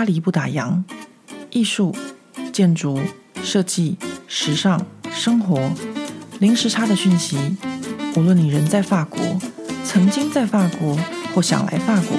[0.00, 0.82] 巴黎不打烊，
[1.50, 1.94] 艺术、
[2.54, 2.98] 建筑、
[3.42, 5.70] 设计、时尚、生活，
[6.38, 7.36] 零时差的讯息。
[8.16, 9.20] 无论你人在法国，
[9.84, 10.98] 曾经在法国，
[11.34, 12.16] 或想来法国，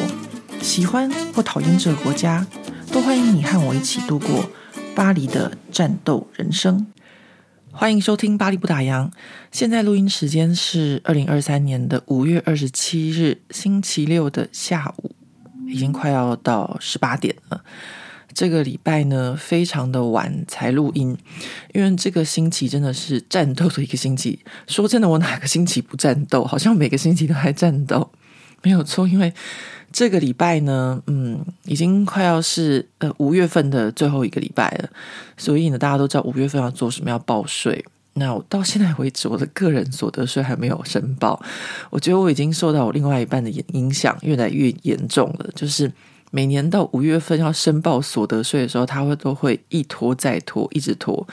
[0.61, 2.45] 喜欢或讨厌这个国家，
[2.91, 4.47] 都欢迎你和我一起度过
[4.93, 6.85] 巴黎的战斗人生。
[7.71, 9.07] 欢迎收听《巴黎不打烊》。
[9.51, 15.10] 现在录音时间是二零二三年的五月二十七日星期六的下午。
[15.71, 17.61] 已经快要到十八点了。
[18.33, 21.17] 这个礼拜呢，非常的晚才录音，
[21.73, 24.39] 因为这个星期真的是战斗的一个星期。
[24.67, 26.45] 说真的，我哪个星期不战斗？
[26.45, 28.09] 好像每个星期都还战斗，
[28.61, 29.05] 没有错。
[29.05, 29.33] 因为
[29.91, 34.89] 这个礼拜呢，嗯，已经快要是呃五月份的最后一个礼拜了，
[35.35, 37.83] 所以呢，大家都知道五月份要做什么，要报税。
[38.13, 41.41] 那我到现在为止，我的个人所得税还没有申报。
[41.89, 45.49] 我觉得我已经受到我另外一半的影响越来越严重了。
[45.55, 45.89] 就是
[46.29, 51.25] 每年到五月份要申报所得税的时候，他会都会一拖再拖，一直拖。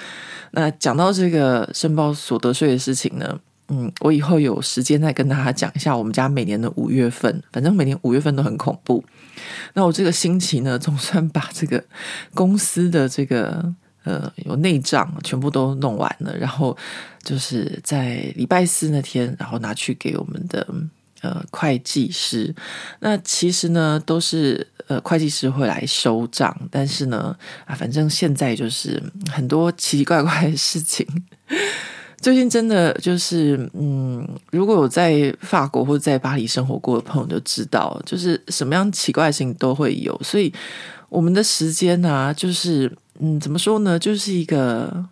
[0.52, 7.42] 那讲到这个申报所得税的事情呢，嗯，我以后有时间再跟大家讲一下我们家每年的五月份。
[7.52, 9.02] 反正每年五月份都很恐怖。
[9.74, 11.82] 那我这个星期呢，总算把这个
[12.34, 13.74] 公司的这个。
[14.08, 16.74] 呃，有内账全部都弄完了，然后
[17.22, 20.66] 就是在礼拜四那天，然后拿去给我们的
[21.20, 22.54] 呃会计师。
[23.00, 31.06] 那其实呢，都是呃会计师会来收账，但是呢，啊，反正现在就是很多奇奇怪怪的事情。
[32.16, 40.50] 最近真的就是，嗯，如果有在法国或者在巴黎生活过的朋友就知道，就是什么样奇怪的事情都会有，所以
[41.10, 42.90] 我们的时间呢、啊，就是。
[43.20, 43.98] 嗯，怎么说呢？
[43.98, 45.06] 就是一个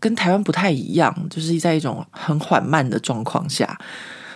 [0.00, 3.78] 跟台湾不太一样，就是在一种很缓慢的状况下。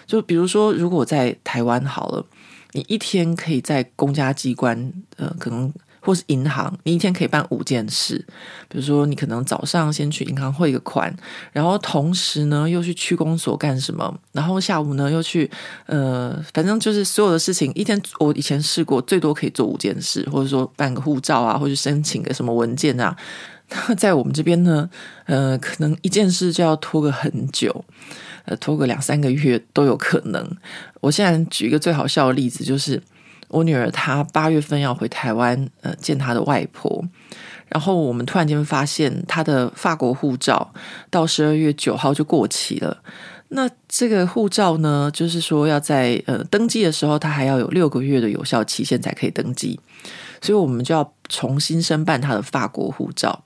[0.06, 2.24] 就比如说，如果在台湾好了，
[2.72, 5.72] 你一天可以在公家机关，呃，可能
[6.04, 8.16] 或是银行，你一天可以办五件事。
[8.68, 11.14] 比如说，你可能早上先去银行汇个款，
[11.52, 15.48] 然后同时呢又去区公所干什么，然后下午呢又去，
[15.86, 23.16] 呃，反正就是所有的事情，一天我以前试过最多可以做五件事，或者说办个护照啊，或者申请个什么文件啊。
[23.68, 24.90] 那在我们这边呢，
[25.26, 27.84] 呃，可能一件事就要拖个很久，
[28.46, 30.50] 呃，拖个两三个月都有可能。
[31.00, 33.00] 我现在举一个最好笑的例子，就是。
[33.52, 37.04] 我女儿她八月份要回台湾，呃，见她的外婆。
[37.68, 40.74] 然后我们突然间发现她的法国护照
[41.08, 43.02] 到十二月九号就过期了。
[43.54, 49.78] 那这个护照呢，就是说要在呃登记的时候，她还要有六个月的有效期限才可以登记。
[50.40, 53.44] 所以我们就要重新申办她的法国护照。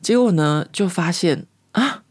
[0.00, 2.02] 结果呢，就发现啊，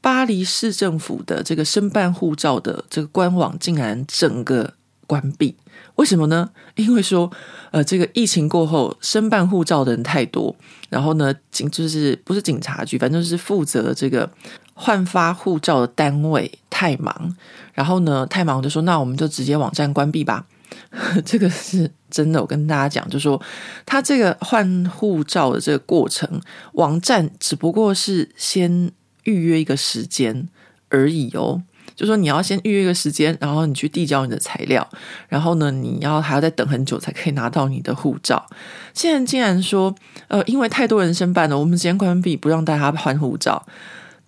[0.00, 4.74] 巴黎市政府的这个申办护照的这个官网竟然整个
[5.06, 5.56] 关闭。
[5.96, 6.50] 为什么呢？
[6.74, 7.30] 因为说，
[7.70, 10.54] 呃，这个疫情过后，申办护照的人太多，
[10.88, 14.28] 然后呢，警就是不是警察局，反正是负责这个
[14.74, 17.36] 换发护照的单位太忙，
[17.72, 20.46] 然后呢，太忙就说，那我们就直接网站关闭吧。
[21.24, 23.40] 这个是真的，我跟大家讲，就说
[23.86, 26.28] 他这个换护照的这个过程，
[26.72, 28.90] 网站只不过是先
[29.22, 30.48] 预约一个时间
[30.88, 31.62] 而已哦。
[31.96, 34.86] 就说你要先预约一个时间，然后你去递交你的材料，
[35.28, 38.44] 然后呢，你要还要再等很久才可以拿到你的护照。
[38.92, 39.94] 现在竟然说，
[40.28, 43.64] 呃，因为太多人申办了，我们先关闭，不让大家换护照。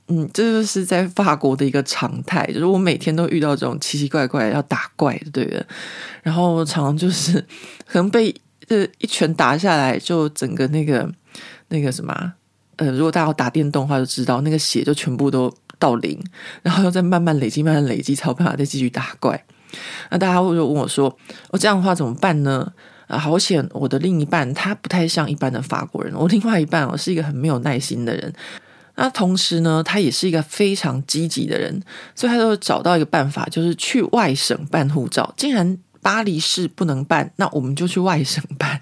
[0.09, 5.67] 嗯，这就是在法国的一个常态，就是我每天都遇到这种奇奇怪怪要打怪的，对的。
[6.23, 7.41] 然后常常就是
[7.85, 8.33] 可能被
[8.69, 11.13] 呃一拳打下来，就整个那个
[11.71, 12.33] 那个什么，
[12.77, 15.53] 呃，如果大家要打电动的话，就知道那个血就全部都。
[15.79, 16.19] 到零，
[16.63, 19.45] 然后又再慢慢累积，慢慢累积，才有办法再继续打怪。
[20.11, 21.15] 那大家会就问我说
[21.51, 22.73] ：“我这样的话怎么办呢？”
[23.07, 23.65] 啊，好险！
[23.73, 28.33] 我的另一半他不太像一般的法国人，我另外一半我是一个很没有耐心的人。
[28.97, 31.81] 那同时呢，他也是一个非常积极的人，
[32.17, 35.33] 所以他就找到一个办法，就是去外省办护照。
[35.37, 38.81] 既然巴黎市不能办，那我们就去外省办。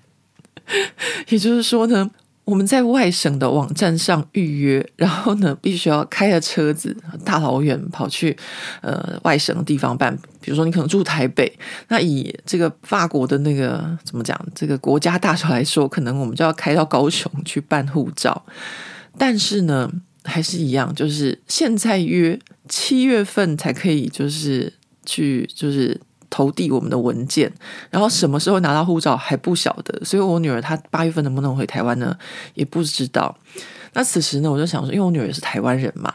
[1.29, 2.11] 也就是说呢。
[2.45, 8.37] 我们在外省的网站上预约，然后呢，必须要开着车子大老远跑去
[8.83, 10.15] 呃外省的地方办。
[10.41, 11.51] 比如说，你可能住台北，
[11.89, 18.45] 那以这个法国的那个怎么讲，这个国家大小来说，可能我们就要开到高雄去办护照。
[19.17, 19.91] 但是呢，
[20.25, 24.73] 还是一样，就是现在约七月份才可以，就是
[25.07, 26.01] 去就是。
[26.35, 27.49] 投递我们的文件，
[27.91, 32.19] 然后什么时候拿到护照还不晓得，所以我女儿她八月份能不能回台湾呢？
[32.55, 33.39] 也不知道。
[33.93, 36.13] 那此时呢，我就想说，因为我女儿是台湾人嘛，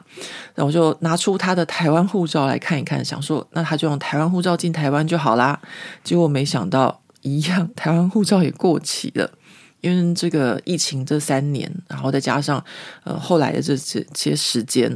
[0.56, 5.58] 那我就拿出她的台湾护照来看一看，想说，那她就用台湾护照进台湾就好啦。
[6.04, 9.32] 结果没想到，一样，台湾护照也过期了。
[9.80, 12.62] 因为这个疫情这三年，然后再加上
[13.06, 14.90] 呃后来的这这些时间，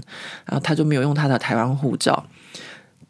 [0.44, 2.26] 然后他就没有用他的台湾护照，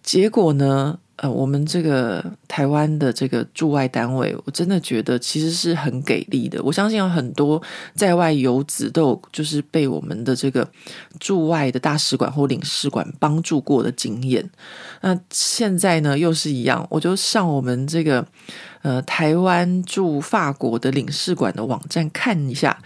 [0.04, 1.00] 结果呢？
[1.24, 6.62] 呃，我们这个台湾的这个驻外单位，我真的觉得其实是很给力的。
[6.62, 7.62] 我相信有很多
[7.96, 10.70] 在外游子都有就是被我们的这个
[11.22, 14.52] 驻外的大使馆或领事馆帮助过的经验。
[15.00, 18.28] 那现在呢，又是一样，我就上我们这个
[18.82, 22.78] 呃台湾驻法国的领事馆的网站看一下，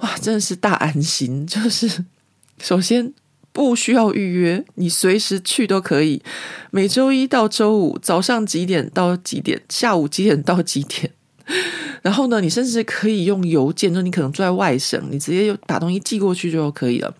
[0.00, 1.46] 哇，真的是大安心。
[1.46, 2.04] 就是
[2.60, 3.14] 首先。
[3.58, 6.22] 不需要预约，你随时去都可以。
[6.70, 11.10] 每周一到周五早上几点到几点，下午几点到几点。
[12.00, 17.12] 然后呢，你甚至可以用邮件，就你可能住在外省，你直接就把东西寄过去就可以了。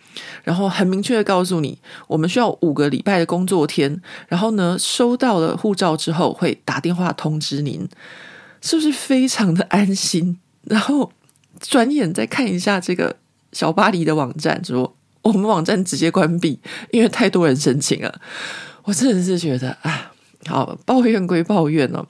[0.44, 1.76] 然后很明确的告诉你，
[2.06, 4.00] 我们需要五个礼拜的工作天。
[4.28, 7.88] 然后呢，收到了护照之后会打电话通知您，
[8.62, 10.38] 是不是非常的安心？
[10.62, 11.10] 然后
[11.58, 13.16] 转眼再看一下这个
[13.52, 14.94] 小巴黎的网站，说。
[15.28, 16.58] 我们网站直接关闭，
[16.90, 18.20] 因为太多人申请了。
[18.84, 20.10] 我真的是觉得啊，
[20.46, 22.02] 好，抱怨归抱怨哦，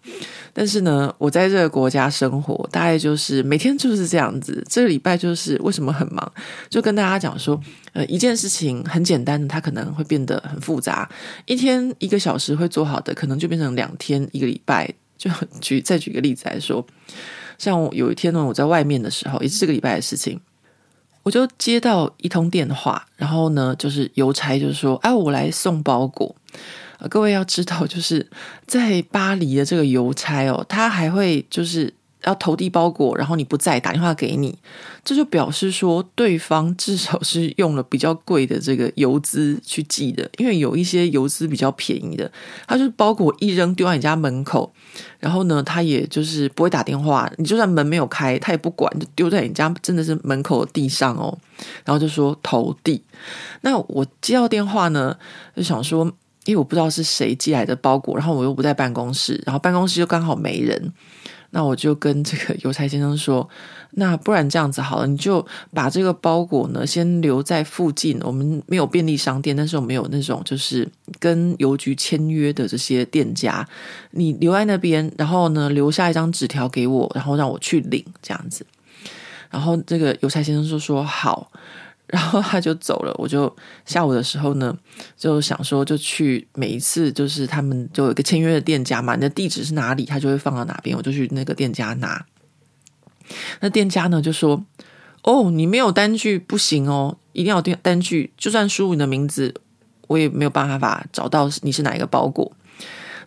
[0.53, 4.65] 但是呢，我在这个国家生活，大概就是每天就是这样子。
[4.69, 6.33] 这个礼拜就是为什么很忙，
[6.71, 7.61] 就跟大家讲说，
[7.95, 11.09] 呃，一件事情很简单的，它可能会变得很复杂。
[11.47, 14.89] 一天一个小时会做好的，可能就变成两天一个礼拜。
[15.17, 15.29] 就
[15.61, 16.87] 举再举个例子来说，
[17.59, 20.41] 像有一天呢，我在外面的时候，也是这个礼拜的事情。
[21.29, 26.35] 我就接到一通电话，然后呢，就是邮差就说：“哎，我来送包裹。”
[26.99, 28.27] 呃，各位要知道，就是
[28.67, 31.93] 在巴黎的这个邮差哦，他还会就是。
[32.25, 34.59] 要投递包裹，然后你不在，打电话给你，
[35.05, 42.31] 这就表示说对方至少是用了比较贵的这个邮资去寄的，因为有一些邮资比较便宜的，
[42.67, 44.73] 他就是包裹一扔丢在你家门口，
[45.21, 51.39] 然后呢，他也就是不会打电话，你就算门没有开，他也不管，就丢在你家真的是门口的地上哦，
[51.85, 53.03] 然后就说投递。
[53.61, 55.17] 那我接到电话呢，
[55.57, 56.05] 就想说，
[56.47, 60.93] 因为我不知道是谁寄来的包裹，然后我又不在办公室，然后办公室又刚好没人。
[61.51, 63.49] 那我就跟这个 邮差先生说，
[63.93, 68.19] 那不然这样子好了，你就把这个包裹呢先留在附近。
[68.23, 70.87] 我们没有便利商店，但是我们有那种就是
[71.19, 73.67] 跟邮局签约的这些店家，
[74.11, 78.67] 你留在那边，然后呢留下一张纸条给我，然后让我去领这样子。
[79.51, 81.51] 然后这个邮差先生就说好。
[82.09, 84.75] 然后他就走了，我就下午的时候呢，
[85.15, 92.25] 就想说就去每一次就是他们就有一个签约的店家嘛，你的地址是哪里，他就会放到哪边，我就去那个店家拿。
[93.61, 94.65] 那店家呢就说
[95.23, 99.55] ：“哦，你没有单据不行哦，一定要单单据，就算输入你的名字，
[100.07, 102.51] 我也没有办法找到你是哪一个包裹。”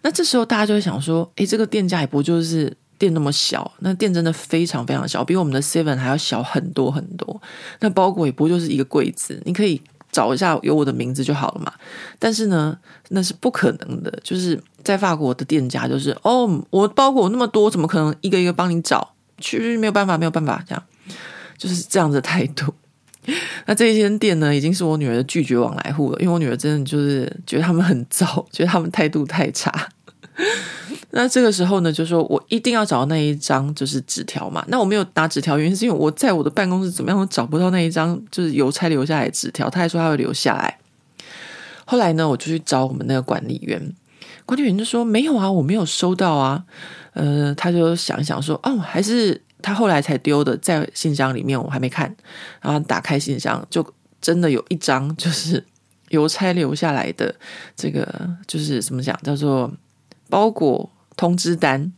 [0.02, 7.42] 那这时候大家就会想说：“诶，这个店家也不就是？”店那么小，那店真的非常非常小，比我们的 Seven 还要小很多很多。
[7.80, 9.82] 那包裹也不就是一个柜子，你可以
[10.12, 11.74] 找一下有我的名字就好了嘛。
[12.20, 12.78] 但是呢，
[13.10, 14.12] 那是不可能的。
[14.24, 19.16] 就是在法国的店家，就是哦，我包裹那么多，怎么可能一个一个帮你找？
[19.40, 20.84] 去没有办法，没有办法，这样
[21.58, 22.72] 就是这样的态度。
[23.66, 29.90] 那这一间店呢，已经是我女儿的拒绝往来户了，因为我女儿真的就是觉得他们很糟，觉得他们态度太差。
[31.12, 34.64] 那这个时候呢，就说我一定要找到那一张就是纸条嘛。
[34.70, 39.70] 那我没有拿纸条，原因是因为我在我的办公室怎么样都找不到那一张就是邮差留下来的纸条。
[39.70, 40.78] 他还说他会留下来。
[41.86, 43.94] 后来呢，我就去找我们那个管理员，
[44.46, 46.64] 管理员就说没有啊，我没有收到啊。
[47.14, 52.16] 呃，他就想一想说，哦，还是他后来才丢的，在信箱里面，我还没看。
[52.62, 53.86] 然后打开信箱，就
[54.22, 55.62] 真的有一张就是
[56.08, 57.36] 邮差留下来的
[57.76, 58.08] 这个，
[58.48, 59.70] 就是怎么讲，叫做
[60.32, 60.90] 包裹。
[61.18, 61.92] 通知单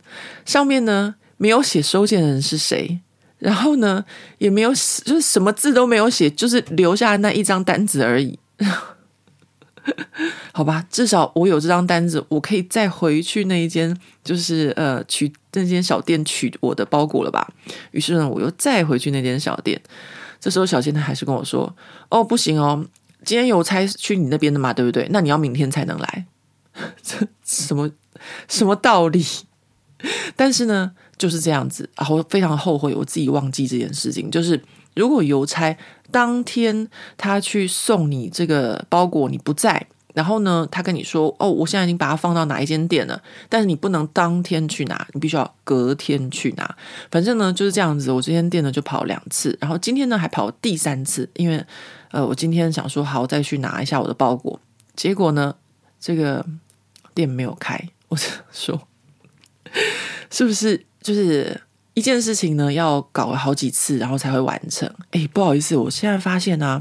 [0.44, 3.00] 上面呢，没有写收件人是谁，
[3.38, 4.04] 然后呢
[4.36, 8.38] 也没有就是什么字都没有写，就是留下那一张单子而已。
[10.52, 17.50] 好吧，至少我有这张单子，我可以再回去那一间，就是呃取那间小店取我的包裹了吧。
[17.92, 19.80] 于是呢，我又再回去那间小店。
[20.38, 21.74] 这时候小先生还是跟我说
[22.10, 22.84] ：“哦，不行哦，
[23.24, 25.08] 今天邮差去你那边的嘛，对不对？
[25.10, 26.26] 那你要明天才能来。”
[27.02, 27.90] 这什么？
[28.48, 29.24] 什么道理？
[30.36, 32.06] 但是呢，就是这样子啊！
[32.10, 34.30] 我非常后悔我自己忘记这件事情。
[34.30, 34.62] 就是
[34.94, 35.74] 如果邮差
[36.10, 43.18] 当天他去送你这个包裹，你不在，然后呢，他跟你说：“哦，我现在已经把它放到哪一间店了。”
[43.48, 46.76] 但是你不能当天去拿，你必须要隔天去拿。
[47.10, 48.12] 反正呢就是这样子。
[48.12, 51.64] 我这间店呢就跑两次，然后今天呢还跑第三次，因为
[52.10, 54.60] 呃，我今天想说好再去拿一下我的包裹，
[54.94, 55.54] 结果呢
[55.98, 56.44] 这个
[57.14, 57.88] 店没有开。
[58.14, 58.18] 我
[58.52, 58.88] 说，
[60.30, 61.60] 是不是就是
[61.94, 64.88] 一件事情呢，要搞了好几次，然后才会完成。
[65.10, 66.80] 哎，不好意思，我现在发现啊，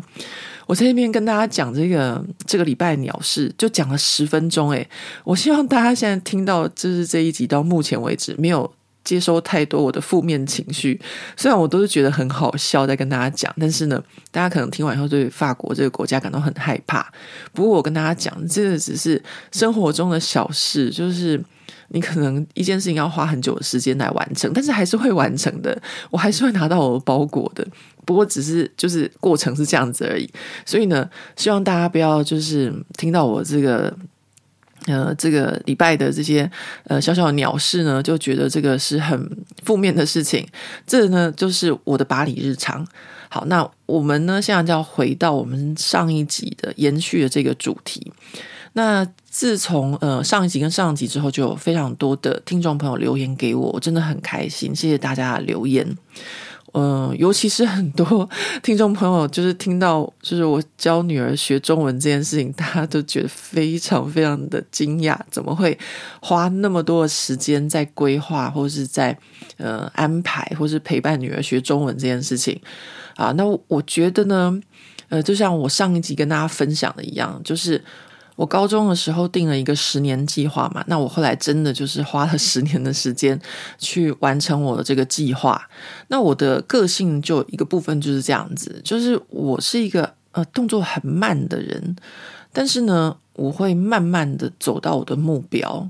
[0.67, 4.69] 我在那边跟大家讲这个这个礼拜鸟事，就讲了十分钟。
[4.69, 4.87] 哎，
[5.23, 8.71] 我希望大家现在听到就是这一集到目前为止没有
[9.03, 10.99] 接收太多我的负面情绪。
[11.35, 17.11] 虽然我都是觉得很好笑在跟大家讲，但是呢，大家可能听完以后对法国这个国家感到很害怕。
[17.53, 21.43] 不过我跟大家讲，这个只是生活中的小事，就是。
[21.89, 25.79] 你可能一件事情要花很久的时间来完成，但是还是会完成的，
[26.09, 27.63] 我还是会拿到我的包裹的。
[28.03, 30.27] 不过只是就是过程是这样子而已。
[30.65, 33.95] 所以呢，希望大家不要就是听到我这个
[34.85, 36.49] 呃这个礼拜的这些
[36.85, 39.29] 呃小小的鸟事呢，就觉得这个是很
[39.63, 40.47] 负面的事情。
[40.85, 42.85] 这呢就是我的巴黎日常。
[43.29, 48.11] 好，那我们呢现在就要回到我们上一集的延续的这个主题。
[48.73, 55.95] 那自从呃上一集跟上一集之后，就有非常多的听众朋友留言给我，我真的很开心，谢谢大家留言。
[56.73, 58.27] 嗯、尤其是很多
[58.61, 65.77] 听众朋友，就是听到就是我教女儿学中文这件事情，大家都觉得非常非常的惊讶，怎么会
[66.19, 69.17] 花那么多的时间在规划，或是在
[69.57, 72.59] 呃安排，或是陪伴女儿学中文这件事情
[73.15, 73.31] 啊？
[73.37, 74.59] 那我觉得呢，
[75.09, 77.83] 呃，就像我上一集跟大家分享的一样，就是。
[78.35, 83.39] 我高中的时候定了一个十年计划嘛，那我后来真的就是花了十年的时间
[83.77, 85.69] 去完成我的这个计划。
[86.07, 91.95] 那我的个性就一个部分就是这样子，就是我是一个呃动作很慢的人，
[92.51, 95.89] 但是呢，我会慢慢的走到我的目标。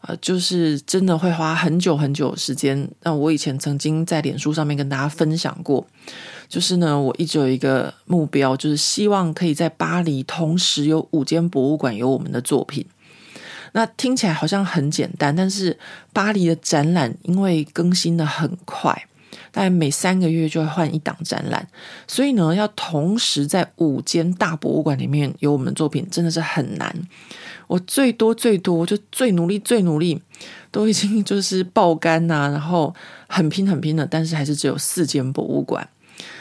[0.00, 2.88] 呃，就是真的会花很久很久的时间。
[3.02, 5.84] 那我以前曾经在脸书上面跟大家分享过，
[6.48, 12.86] 就是呢，我一直有一个目标，就是希望可以在巴黎同时有五间博物馆有我们的作品。
[13.72, 15.78] 那听起来好像很简单，但是
[16.12, 19.06] 巴黎的展览因为更新的很快，
[19.52, 21.68] 大概每三个月就会换一档展览，
[22.06, 26.96] 所以呢，要同时在五间大博物馆里面有我们的作品，真的是很难。
[27.68, 30.20] 我最多最多就最努力最努力，
[30.72, 32.92] 都已经就是爆肝呐、然后
[33.28, 35.88] 很拼很拼的，但是还是只有四间博物馆。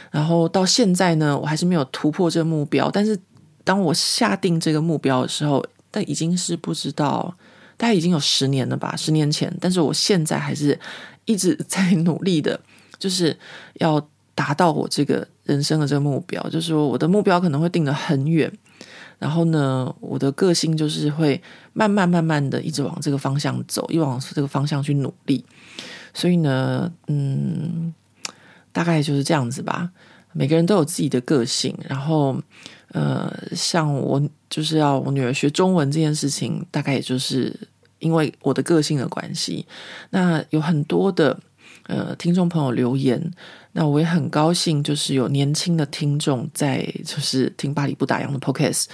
[0.09, 2.89] 然后到现在呢，我还是没有突破这个目标。
[2.89, 3.19] 但是
[3.63, 7.35] 当我下定这个目标的时候，但已经是不知道，
[7.75, 9.53] 大概已经有十年了吧，十年前。
[9.59, 10.79] 但是我现在还是
[11.25, 12.57] 一直在努力的，
[12.97, 13.37] 就是
[13.75, 16.41] 要达到我这个人生的这个目标。
[16.43, 18.49] 就是说，我的目标可能会定得很远。
[19.19, 21.41] 然后呢，我的个性就是会
[21.73, 25.43] 慢慢慢慢的一直往这个方向走，一直往这个方向去努力。
[26.13, 27.93] 所以呢，嗯，
[28.71, 29.89] 大概就是这样子吧。
[30.33, 31.75] 每个人都有自己的个性。
[31.89, 32.39] 然后，
[32.91, 37.59] 呃，像我就是要我女儿学中文这件事情，大概也就是
[37.97, 39.65] 因为我的个性的关系。
[40.11, 41.39] 那有很多的
[41.87, 43.31] 呃听众朋友留言。
[43.79, 48.85] 那我也很高兴，就是有年轻的听众在，就是听巴黎不打烊的 Podcast。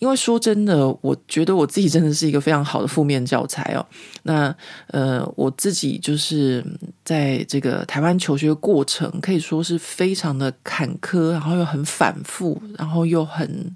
[0.00, 3.86] 因为说真的，我觉得我自己真的是一个非常好的负面教材哦。
[4.24, 4.52] 那
[4.88, 6.64] 呃，我自己就是
[7.04, 13.72] 在这个台湾求学过程，可以说是非常的坎坷，然后又很反复，然后又很。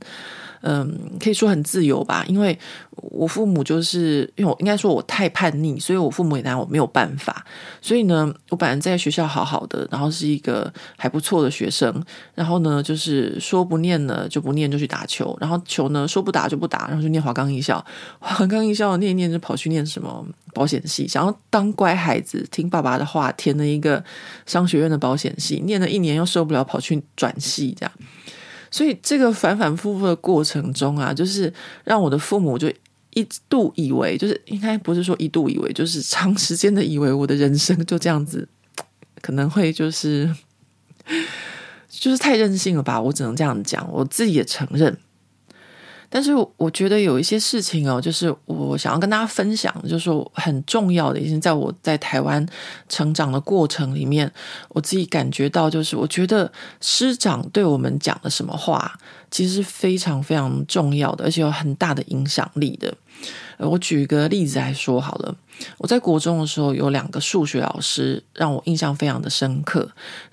[0.62, 2.58] 嗯，可以说很自由吧，因为
[2.96, 7.44] 我父母就是因为我应该说我太叛逆，所以我父母也拿我没有办法。
[7.80, 17.82] 所以呢，我本来在学校好好的，然后是一个还不错的学生，然后呢，就是说不念了就不念，就去打球，然后球呢说不打就不打，然后就念华冈艺校，
[18.18, 24.04] 华冈艺校念一念就跑去念什么保险系，想要当乖孩子，听爸爸的话，填了一个
[24.44, 27.92] 商学院的保险系，念了一年又受不了，跑去转系这样。
[28.70, 31.52] 所以这个反反复复的过程中啊，就是
[31.84, 32.72] 让我的父母就
[33.14, 38.48] 一度以为，就是应该不是说一度以为，就是长时间的以为我的人生就这样子，
[39.20, 40.32] 可能会就是
[41.88, 44.96] 就是太任性了吧，我只能这样讲，我自己也承认。
[46.12, 52.44] 但是我觉得有一些事情哦，就是我想要跟大家分享，就是很重要的，已经在我在台湾
[52.88, 54.30] 成长的过程里面，
[54.70, 56.50] 我自己感觉到，就是我觉得
[56.80, 58.98] 师长对我们讲的什么话，
[59.30, 62.92] 其实是非常非常重要的，而且有很大的影响力的。
[63.68, 65.36] 我举一个例子来说好了。
[65.76, 69.86] 我在国中的时候有两个数学老师让我印象非常的深刻。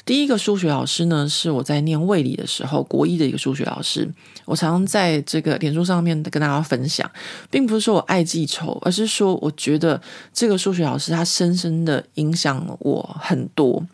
[0.06, 4.10] 第一个数学老师呢，是我在念卫理的时候，国一的一个数学老师。
[4.46, 7.10] 我常常在这个脸书上面跟大家分享，
[7.52, 13.86] 并不是说我爱记仇，而是说我觉得这个数学老师他深深的影响了我很多。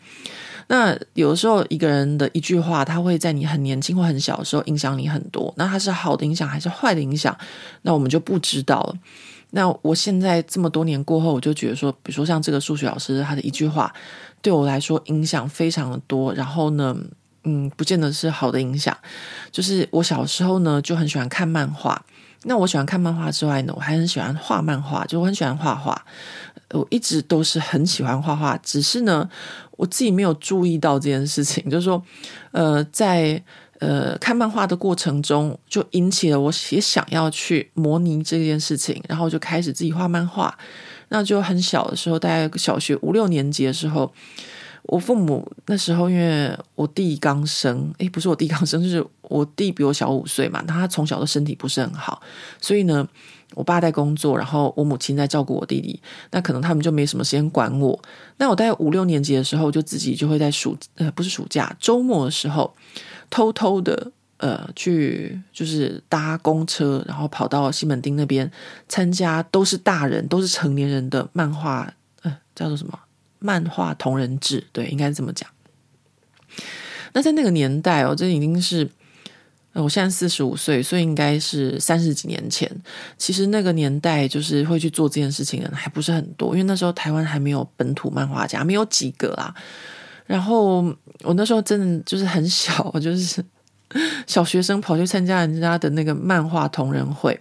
[0.68, 5.52] 那有的时候一个人的一句话，他会在你很年轻或很小的时候影响你很多。
[5.56, 7.36] 那他是好的影响还是坏的影响？
[7.82, 8.94] 那我们就不知道了。
[9.50, 13.92] 那我现在这么多年过后，我就觉得说，比如说像这个数学老师他的一句话，
[14.42, 16.34] 对我来说影响非常的多。
[16.34, 16.96] 然后呢，
[17.44, 18.96] 嗯，不见得是好的影响。
[19.52, 22.04] 就是我小时候呢就很喜欢看漫画。
[22.46, 26.04] 那我喜欢看漫画之外呢，我还很喜欢画漫画，就我很喜欢画画。
[26.74, 29.28] 我一直都是很喜欢画画，只是呢，
[29.76, 32.02] 我自己没有注意到这件事情， 就是说，
[32.52, 33.42] 呃，在。
[33.80, 40.56] 呃，看漫画的过程中，就引起了我也想要去模拟这件事情，然后就开始自己画漫画。
[41.08, 44.10] 那就很小的时候，大概小学五六年级的时候，
[44.84, 52.20] 我父母那时候因为我弟刚生，诶，不是我弟刚生，就是我弟比我小五岁嘛，他从小的身体不是很好，
[52.60, 53.06] 所以呢，
[53.54, 56.00] 我爸在工作，然后我母亲在照顾我弟弟，
[56.30, 57.98] 那可能他们就没什么时间管我。
[58.36, 62.74] 那我大概五六年级的时候，就自己就会在暑呃，不是暑假，周末的时候。
[63.30, 68.48] 偷偷的，呃，去就是搭公车，然后跑到西门町那边
[68.86, 72.96] 参加，都是大人，都是成年人的漫画，呃，叫做什么？
[73.44, 75.46] 漫画同人志，对，应该是这么讲。
[77.12, 78.88] 那在那个年代哦，这已经是，
[79.74, 82.70] 我现在四十五岁，所以应该是三十几年前。
[83.18, 89.54] 其实那个年代，就是会去做这件事情的人还不是很多，因为那时候台湾还没有本土漫画家，没有几个啦。
[90.24, 90.82] 然后
[91.20, 93.44] 我那时候真的就是很小，就是
[94.26, 97.38] 小学生跑去参加人家的那个漫画同人会，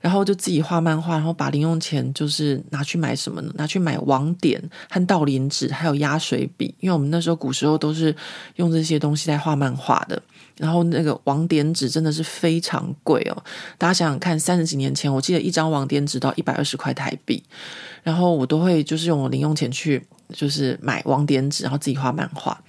[0.00, 3.52] 然后就自己画漫画，然后把零用钱就是拿去买什么呢？
[3.56, 8.14] 拿去买网点和道林纸，还有压水笔，因为我们那时候古时候都是
[8.56, 10.20] 用这些东西来画漫画的。
[10.56, 13.44] 然后那个网点纸真的是非常贵哦，
[13.76, 17.42] 大家想想看，三十几年前，我记得一张网点纸到一百二十块台币，
[18.02, 20.04] 然后我都会就是用我零用钱去。
[20.34, 22.62] 就是买网点纸，然后自己画漫画。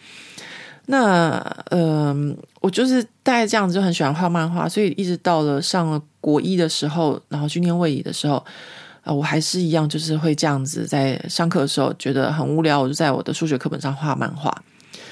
[0.92, 1.38] 那
[1.70, 4.68] 嗯、我就是大概这样子，就很喜欢画漫画。
[4.68, 8.46] 所以一直到了上了国一的时候，然后去念卫理的时候，啊、
[9.04, 14.64] 呃，我还是一样，就是会这样子，在上课的时候觉得很无聊，我就在我的数学课本上画漫画。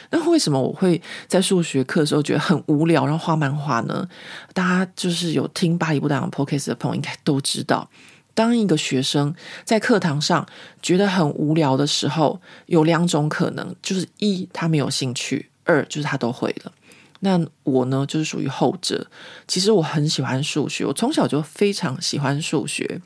[0.09, 4.07] 那为什么我会在数学课的时候觉得很无聊，然后画漫画呢？
[4.55, 7.87] 大家就是有听巴黎不达的 Podcast 的朋友应该都知道。
[8.33, 10.43] 当一个学生在课堂上
[10.81, 16.71] 觉得很无聊的时候，有两种可能，就是一他没有兴趣，二就是他都会了。
[17.19, 19.05] 那我呢，就是属于后者。
[19.47, 22.99] 其实我很喜欢数学，我从小就非常喜欢数学，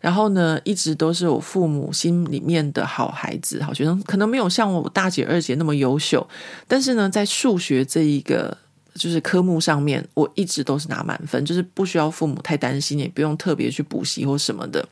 [0.00, 4.02] 然后呢，一直都是我父母心里面的好孩子、好学生。
[4.02, 6.28] 可能没有像我大姐、二姐那么优秀，
[6.68, 8.56] 但是呢，在数学这一个。
[8.96, 14.84] 就是科目上面，我一直都是拿满分，就是不需要父母太担心，也不用特别去补习或什么的。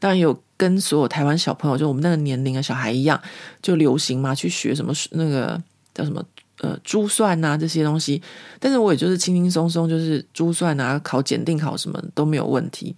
[0.00, 3.18] 当然有跟所有台湾小朋友，就我们那个年龄的小孩一样，
[3.62, 5.62] 就流行嘛，去学什么那个
[5.94, 6.20] 叫什么
[6.60, 8.22] 呃珠算啊这些东西。
[8.58, 12.96] 但是我也就是轻轻松松，就是珠算啊，考检定考什么都没有问题。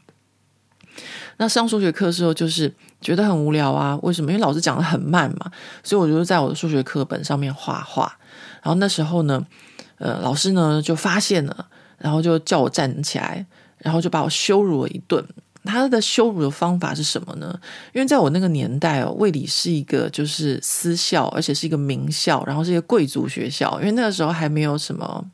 [1.38, 3.98] 那上数学课的时候，就是觉得很无聊啊。
[4.02, 4.30] 为什么？
[4.30, 5.50] 因为老师讲得很慢嘛，
[5.82, 8.18] 所以我就在我的数学课本上面画画。
[8.62, 9.46] 然后那时候呢。
[9.98, 13.46] 呃，老师呢就发现了，然后就叫我站起来，
[13.78, 15.24] 然后就把我羞辱了一顿。
[15.64, 17.58] 他的羞辱的方法是什么呢？
[17.92, 23.78] 因为在我那个年代哦，卫理是一个就是私校，而且是一个名校，然后是一个贵族学校。
[23.80, 25.24] 因为那个时候还没有什么，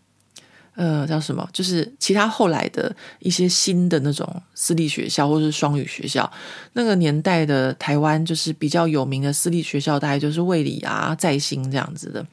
[0.75, 6.31] 呃，叫什么，就是其他后来的一些新的那种私立学校或是双语学校。
[6.75, 12.25] 那个年代的台湾就是比较有名的私立学校，大概就是卫理啊、在兴这样子的。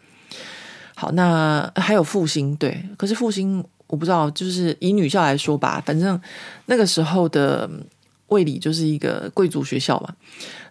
[0.95, 3.63] 好，那还有复兴，对，可是复兴
[3.95, 6.19] 我不知道，就是以女校来说吧，反正
[6.65, 7.69] 那个时候的
[8.27, 10.13] 卫理就是一个贵族学校嘛。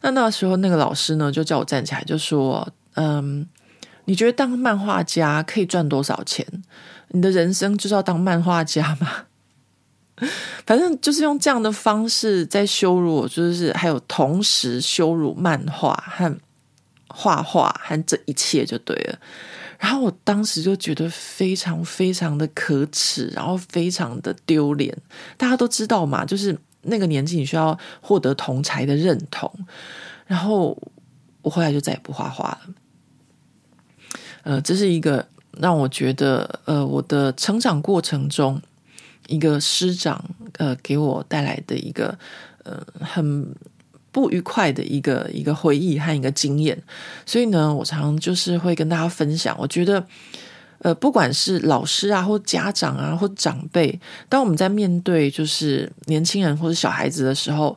[0.03, 3.49] 那那时候那个老师呢，就叫我站起来，就说：“嗯，
[4.05, 6.47] 你觉得当漫画家可以赚多少钱？
[7.09, 9.09] 你的人生就是要当漫画家吗？”
[10.67, 16.39] 反正就是用这样的方式在羞辱我，就是还有同时羞辱漫画和
[17.09, 19.19] 画画和这一切就对了。
[19.79, 24.97] 然后我当时就觉得非常非常的可耻，然后非常的丢脸。
[25.37, 29.51] 大家都知道嘛，就是那个年纪你需要获得同才的认同。
[30.27, 30.77] 然后
[31.43, 32.75] 我后来就再也不画画了。
[34.43, 35.27] 呃，这是一个
[35.59, 38.61] 让我觉得，呃，我的成长过程中
[39.27, 40.25] 一个师长
[40.59, 42.19] 呃给我带来的一个
[42.63, 43.55] 呃很。
[44.15, 46.81] 不愉快的一个一个回忆和一个经验，
[47.27, 49.57] 所以呢，我常常就是会跟大家分享。
[49.59, 50.07] 我觉得，
[50.79, 53.99] 呃，不管是老师啊，或家长啊，或长辈，
[54.29, 57.77] 当我们在面对就是年轻人或者小孩子的时候，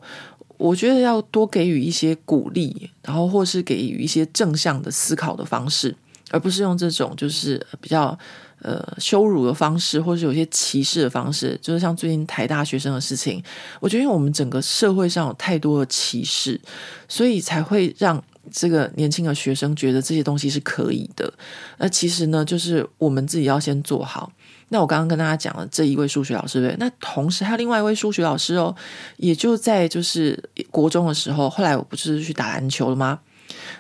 [0.58, 5.96] 我觉得要多给予一些鼓励，然后或是给予一些正向的思考的方式。
[6.30, 8.16] 而不是用这种就是比较
[8.62, 11.58] 呃羞辱的方式，或者是有些歧视的方式。
[11.62, 13.44] 就是像最近台大学生的事情，
[13.80, 16.60] 我觉得因为我们整个社会上有太多的歧视，
[17.08, 21.32] 所以才会让这个年轻的学生觉得这些东西是可以的。
[21.78, 24.32] 那其实呢，就是我们自己要先做好。
[24.70, 26.86] 那我刚刚跟大家讲了这一位数学老师，对不对？
[26.86, 28.76] 那同时还有另外一位数学老师哦，
[29.16, 33.20] 也就在就是国中的时候，后来我不是去打篮球了吗？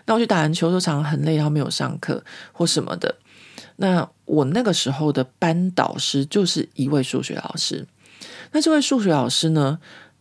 [0.05, 3.13] 那我去打篮球的时候常常很累，然后没有上课或什么的。
[3.77, 7.87] 那我那个时候的班导师就是一位数学老师。
[8.51, 9.79] 那这位数学老师呢，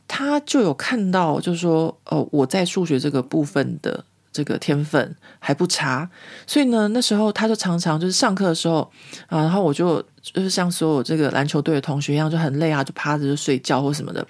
[0.08, 4.04] 他就有看到，就是说，哦，我在数学这个部分的。
[4.32, 6.10] 这个天分还不差，
[6.46, 8.80] 所以呢，那时候他就常常就是上课的时候
[9.28, 14.20] 啊，然后我就就是像所有这个篮球队的同学一样，就很累啊，就趴着就睡觉或什么的。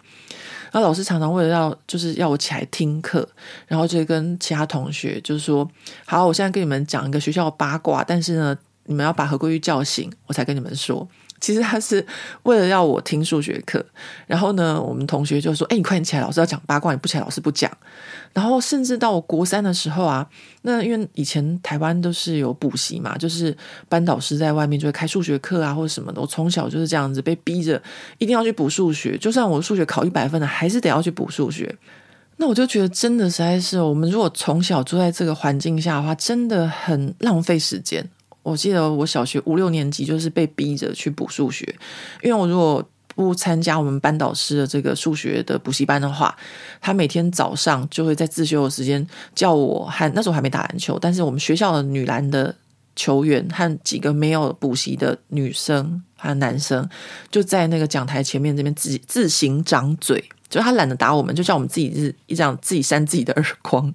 [0.70, 3.28] 然后老师常常为了要就是要我起来听课，
[3.66, 5.68] 然后就跟其他同学就是说
[6.06, 8.56] ：“好，我现在跟你们讲一个学校八卦，但是呢，
[8.86, 11.06] 你们要把何桂玉叫醒，我才跟你们说。”
[11.38, 12.04] 其实他是
[12.44, 13.84] 为了要我听数学课，
[14.26, 17.70] 然后呢，我们同学就说：“哎，你快点起来，老师要讲八卦，你不起来，老师不讲。”
[18.32, 20.26] 然后甚至到我国三的时候啊，
[20.62, 23.54] 那因为以前台湾都是有补习嘛，就是
[23.86, 26.22] 班导师在外面就会开数学课啊，或者什么的。
[26.22, 27.80] 我从小就是这样子被逼着
[28.16, 31.76] 一定要去补数学，就算我数学考一百分的，还是得要去补数学。
[32.38, 38.08] 那我就觉得真的实在是，我们如果从小住在这个环境下的话，真的很浪费时间。
[38.46, 41.64] 我记得我小学五六年级就是被逼着去补数学，
[42.22, 46.36] 因为我如果不参加我们班导师的这个数学的补习班的话，
[46.80, 49.04] 他每天早上就会在自修的时间
[49.34, 52.54] 叫我和那时候还没打篮球，但是我们学校的女篮的
[52.94, 56.88] 球员和几个没有补习的女生和男生
[57.30, 63.92] 就在那个讲台前面这边自己自行掌嘴，就他懒得打我们，就叫我们自己是一这样自己扇自己的耳光。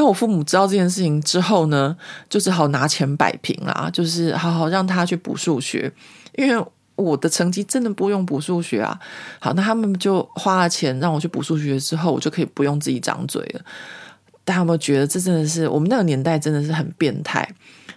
[0.00, 1.94] 那我父母知道这件事情之后呢，
[2.30, 5.92] 就只好拿钱摆平啦，就是好好让他去补数学，
[6.38, 8.98] 因为我的成绩真的不用补数学啊。
[9.38, 13.60] 好，那他们就花了钱让我去补数学之后，我就可以不用自己掌嘴了。
[14.42, 17.46] 大家有没有觉得这真的是我们那个年代真的是很变态？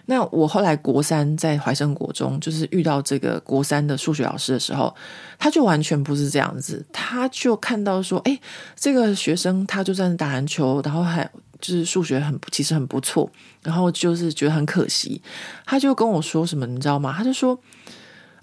[0.04, 4.94] 那我后来国三在怀生国中，就是遇到这个国三的数学老师的时候，
[5.38, 8.38] 他就完全不是这样子，他就看到说，哎，
[8.76, 11.26] 这个学生他就在打篮球，然后还。
[11.64, 13.30] 就是数学很其实很不错，
[13.62, 15.22] 然后就是觉得很可惜，
[15.64, 17.14] 他就跟我说什么，你知道吗？
[17.16, 17.58] 他就说，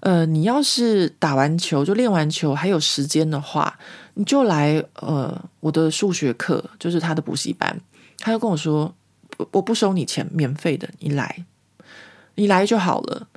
[0.00, 3.78] 呃，你要是打完球就练完球还有时间的话，
[4.14, 7.80] 你就来呃我的数学课，就是他的补习班。
[8.18, 8.92] 他就跟我说，
[9.52, 11.44] 我不收你钱，免费的，你来，
[12.34, 13.28] 你来就好了。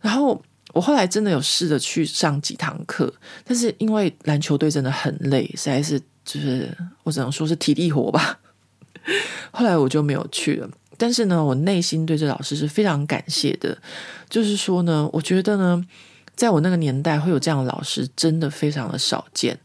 [0.00, 0.40] 然后
[0.72, 3.12] 我后来真的有试着去上几堂课，
[3.44, 8.38] 但是因为篮球队真的很累，实在是就是我只能说是体力活吧。
[9.52, 13.76] 后来我就没有去了，但是呢，我内心对这老师是非常感谢的。
[14.28, 15.84] 就是说呢，我觉得呢，
[16.34, 19.58] 在我那个年代会有这样的老师，真的非常的少见。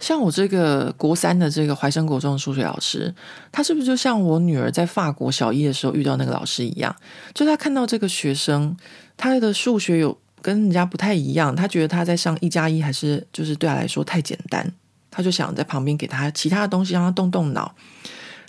[0.00, 3.14] 像我这个国三的这个怀生国中的数学老师，
[3.52, 6.96] 他是不是就像我女儿在法国小一的时候遇到那个老师一样？
[7.32, 8.76] 就他看到这个学生，
[9.16, 14.72] 他的数学有跟人家不太一样，他觉得他在上一加一还是就是对他来说太简单，
[15.08, 17.72] 他就想在旁边给他其他的东西，让他动动脑。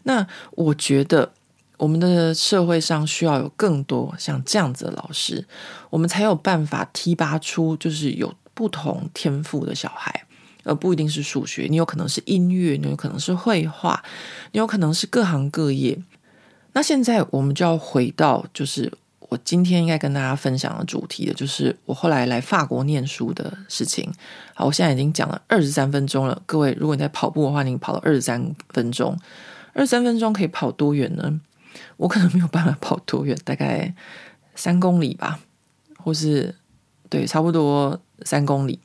[0.03, 1.31] 那我觉得，
[1.77, 5.45] 我们的社会上需要有更多像这样子的老师，
[5.89, 10.25] 我们才有办法提拔出就是有不同天赋的小孩，
[10.63, 14.03] 而不一定是数学，你有可能是音乐，你有可能是绘画，
[14.51, 15.97] 你有可能是各行各业。
[16.73, 18.91] 那现在我们就要回到，就是
[19.29, 24.11] 我今天应该跟大家分享的主题的，就是我后来来法国念书的事情。
[24.53, 29.17] 好，我现在已经讲了二十三分钟了，各位，如果你在跑步的话，你跑了二十三分钟。
[29.73, 31.41] 二三分钟可以跑多远呢？
[31.97, 33.93] 我可能没有办法跑多远，大概
[34.55, 35.39] 三公里吧，
[35.97, 36.53] 或是
[37.09, 38.79] 对，差不多三公里。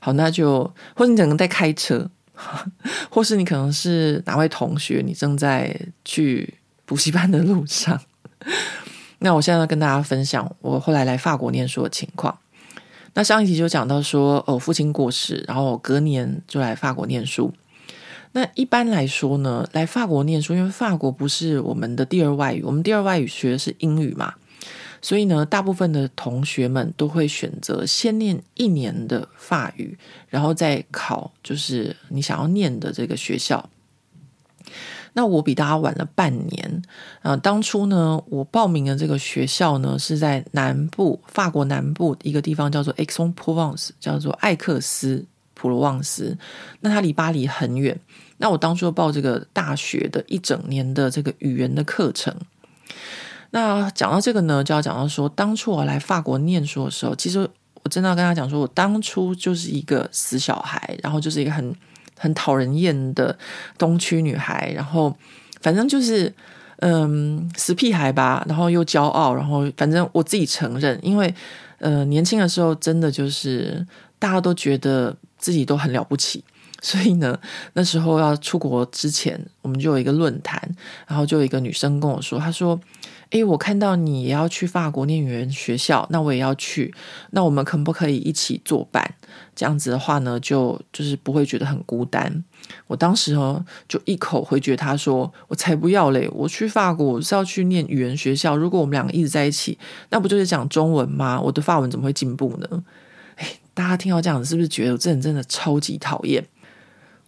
[0.00, 0.62] 好，那就
[0.94, 2.10] 或者你可能在开车，
[3.08, 8.00] 或是你可能是哪位同学，你正在去补习班的路上。
[9.20, 12.36] 那我现在要跟大家分享我后来来法国念书的情况。
[13.14, 17.54] 那上一集就讲到说，哦，父亲过世，然后隔年就来法国念书。
[18.36, 24.34] 那一般来说呢，来法国念书，因为法国不是我们的第二外语，我们第二外语学的是英语嘛，
[25.00, 29.96] 所以呢，大部分的同学们都会选择先念一年的法语，
[30.28, 33.70] 然后再考，就是你想要念的这个学校。
[35.12, 36.82] 那我比大家晚了半年，
[37.22, 46.36] 呃，当初呢，我报名的这个学校呢是在南部，法国南部一个地方叫做 Aix-en-Provence，叫做艾克斯普罗旺斯，
[46.80, 47.96] 那它离巴黎很远。
[48.38, 52.34] 那我当初报这个大学的一整年的这个语言的课程，
[53.50, 57.48] 那讲到这个呢，就要讲到说，当初我来法国念书的时候，其实
[57.82, 61.74] 我真的要跟他讲说，我当初就是一个死小孩，然后就是一个很
[62.18, 63.38] 很讨人厌的
[63.78, 65.16] 东区女孩，然后
[65.60, 66.32] 反正就是
[66.78, 71.32] 嗯死屁孩吧，然后又骄傲，然后反正我自己承认，因为
[71.78, 73.86] 呃年轻的时候真的就是
[74.18, 76.42] 大家都觉得自己都很了不起。
[76.84, 77.40] 所以呢，
[77.72, 80.60] 那时候要出国之前，我们就有一个论坛，
[81.06, 82.78] 然后就有一个女生跟我说，她说
[83.32, 86.94] ：“诶，我看到你也要去法国念语言学校，那我也要去，
[87.30, 89.14] 那我们可不可以一起作伴？
[89.56, 92.44] 这样子的话呢，就就是不会觉得很孤单。”
[92.86, 96.28] 我当时哦，就一口回绝她说：“我才不要嘞！
[96.34, 99.78] 我去法国我是要去念语言学校，如果我们两个一直在一起，
[100.10, 101.40] 那不就是讲中文吗？
[101.40, 102.84] 我的法文怎么会进步呢？”
[103.36, 106.44] 诶，大家听到这样子，是不是觉得我这人真的超级讨厌？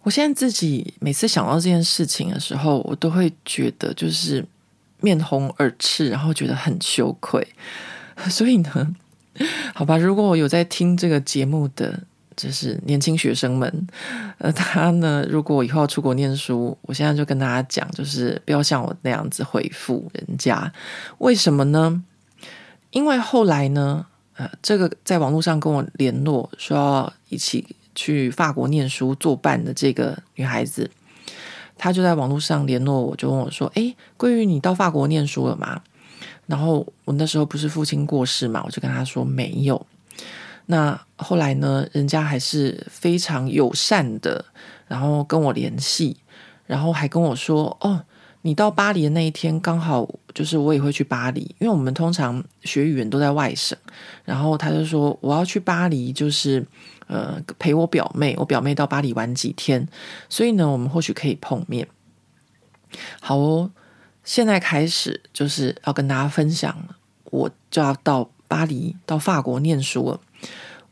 [0.07, 4.41] 我现在自己每次想到这件事情的时候，我都会觉得就是
[5.01, 7.45] 面红耳赤，然后觉得很羞愧。
[8.31, 8.95] 所以呢，
[9.73, 11.99] 好吧，如果我有在听这个节目的，
[12.37, 13.87] 就是年轻学生们，
[14.37, 20.71] 呃，他呢，如果以后要出国念书，我现在就跟大家讲，就是不要像我那样子回复人家。
[21.17, 22.01] 为什么呢？
[22.91, 24.05] 因为后来呢，
[24.37, 27.75] 呃，这个在网络上跟我联络说要一起。
[27.97, 30.89] 去法国念书作伴的这个女孩子，
[31.77, 35.81] 她就在网络上联络我，就问我说：“诶，鲑鱼，你到法国念书了吗？”
[36.45, 39.85] 然后我那时候不是父亲过世嘛，我就跟她说没有。
[40.67, 44.45] 那后来呢，人家还是非常友善的，
[44.87, 46.17] 然后跟我联系，
[46.67, 48.03] 然后还跟我说：“哦。”
[48.43, 53.77] 你到巴黎的那一天，刚好就是我也会去巴黎，因为我们通常学语言都在外省。
[54.23, 56.65] 然后他就说我要去巴黎，就是
[57.07, 59.85] 呃陪我表妹，我表妹到巴黎玩几天，
[60.29, 61.85] 所以呢，我们或许可以碰面。
[63.19, 63.69] 好哦，
[64.23, 66.77] 现在开始就是要跟大家分享，
[67.25, 70.21] 我就要到巴黎，到法国念书了。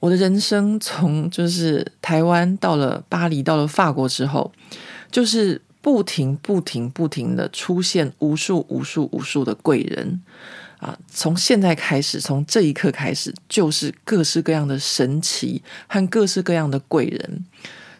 [0.01, 4.51] 我的人生从就是台湾到了巴黎，到了法国之后，
[5.09, 5.61] 就是。
[5.85, 10.19] 不停、不停、不停的出现无数、无数、无数的贵人
[10.79, 10.97] 啊！
[11.07, 17.45] 从现在开始，从这一刻开始，就是各式各样的神奇和各式各样的贵人。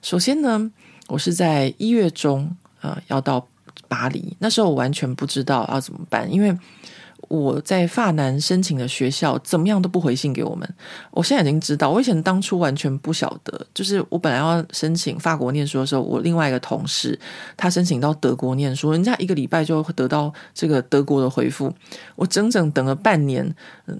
[0.01, 0.71] 首先呢，
[1.09, 3.47] 我是在一月中啊，要到
[3.87, 6.57] 巴黎，那时候我完全不知道要怎么办，因为。
[7.27, 10.67] 我在法南申请的学校怎么样都不回信给我们。
[11.11, 13.65] 我现在已经知道，我以前当初完全不晓得。
[13.73, 17.19] 就是我本来要申请法国念书的时候，我另外一个同事
[17.57, 21.73] 他申请到德国念书，人家一个礼拜就会得到这个德国的回复。
[22.15, 23.53] 我整整等了半年，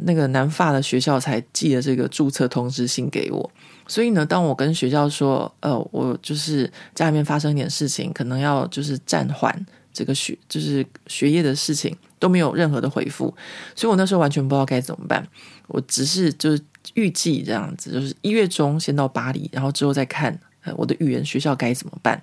[0.04, 3.52] 那个南法的学校才寄了这个注册通知信给我。
[3.88, 9.66] 所以呢，当我跟学校说，呃，我就是家里面发生一点事情，可能要就是暂缓。
[9.94, 13.34] 这个学就是学业的事情都没有任何的回复，
[13.76, 15.28] 所以我那时候完全不知道该怎么办。
[15.68, 16.62] 我只是就是
[16.94, 20.40] 预计这样子，就是一月中先到巴黎，然后之后再看
[20.78, 22.22] 我的语言学校该怎么办。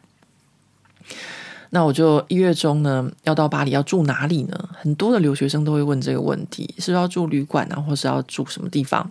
[1.70, 4.68] 那我就一月中呢要到巴黎，要住哪里呢？
[4.74, 9.10] 很多的留学生都会问这个问题：是要住旅馆啊，或是要住什么地方？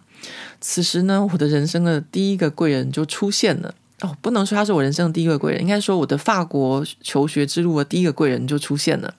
[0.59, 3.73] 此时呢，我的人生的第一个贵人就出现了。
[4.01, 9.13] 哦，不能说他是我人生的第一个贵人，应该说我的法国求学之路的第一个贵人就出现了。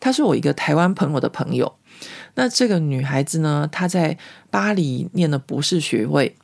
[0.00, 1.74] 他是我一个台湾朋友的朋友。
[2.34, 4.16] 那这个女孩子呢，她在
[4.50, 6.36] 巴黎念的博士学位。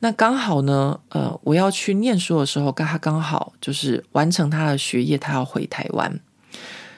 [0.00, 6.20] 那刚好呢，呃，我要去念书的时候，跟她刚好就是完成她的学业，她要回台湾，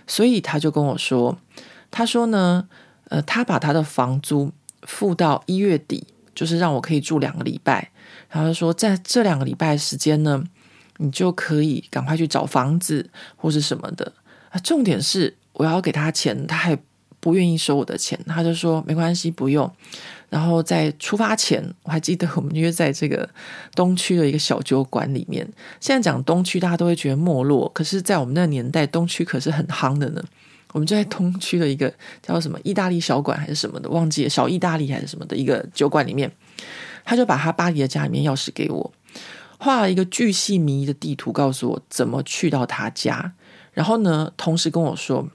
[0.06, 1.38] 所以他就跟我说，
[1.90, 2.68] 他说呢，
[3.08, 4.50] 呃，他把他的房租
[4.82, 7.90] 付到一月底，就是让我可以住两个礼拜。
[8.28, 10.42] 然后说，在这两个礼拜时间呢，
[10.96, 14.12] 你就可以赶快去找房子或是什么的
[14.50, 14.58] 啊。
[14.60, 16.78] 重点是我要给他钱，他还
[17.18, 19.70] 不愿意收我的钱，他就说没关系，不用。
[20.28, 23.28] 然后在出发前，我还记得我们约在这个
[23.74, 25.44] 东区的一个小酒馆里面。
[25.80, 30.22] 现在讲东区，大家都会觉得没落，可是，在我们那个年代，东区可是很夯的呢。
[30.72, 36.30] 我们就在东区的一个叫什么意大利小馆还是什么的，忘记了，小意大利还是什么的一个酒馆里面。
[37.04, 38.92] 他就把他巴黎的家里面钥匙给我，
[39.58, 43.32] 画了一个巨细靡遗的地图，告诉我怎么去到他家。
[43.72, 45.28] 然后呢，同时跟我说：“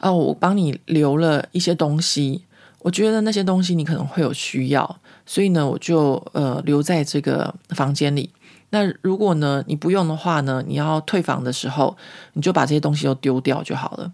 [0.00, 2.44] 哦，我帮你留了一些东西，
[2.80, 8.30] 我觉得那些东西你可能会有需要，所以呢，我就呃留在这个房间里。
[8.70, 11.96] 那如果呢你不用的话呢，你要退房的时候，
[12.32, 14.12] 你就把这些东西都丢掉就好了。”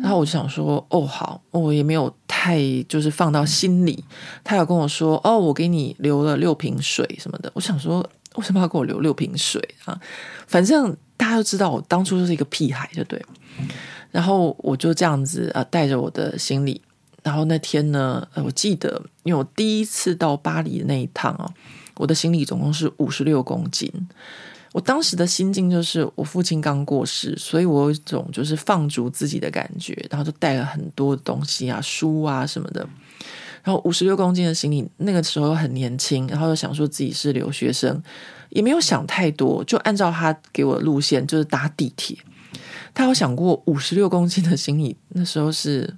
[0.00, 4.04] 然后我就想说，哦，好，我也没有太就是放到心里。
[4.44, 7.50] 他有跟我说，哦，我给你留了六瓶水什么的。
[7.52, 10.00] 我想说，为什么要给我留六瓶水啊？
[10.46, 13.20] 反正大家都知道，我当初就是一个屁孩，就对。
[14.10, 16.80] 然后我就这样子啊，带着我的行李。
[17.22, 21.52] 然后那天呢，我记得，因为我第一次到巴黎那一趟哦，
[21.96, 23.92] 我的行李总共是五十六公斤。
[24.72, 32.86] 我当时的心境就是，我父亲刚过世，所以我有一种就是放逐自己的感觉，然后就带了很多东西啊、书啊什么的。
[33.64, 38.00] 然后五十六公斤的行李，那个时候很年轻，然后又想说自己是留学生，
[38.50, 42.16] 也没有想太多，就按照他给我的路线，就是搭地铁。
[42.98, 45.88] 他有想过五十六公斤的行李，那时候是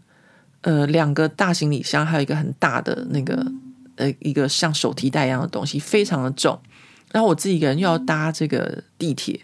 [0.60, 3.42] 呃两个大行李箱，还有一个很大的那个
[3.96, 6.60] 呃一个像手提袋一样的东西，非常的重。
[7.10, 9.40] 然后我自己一个人又要搭这个地铁，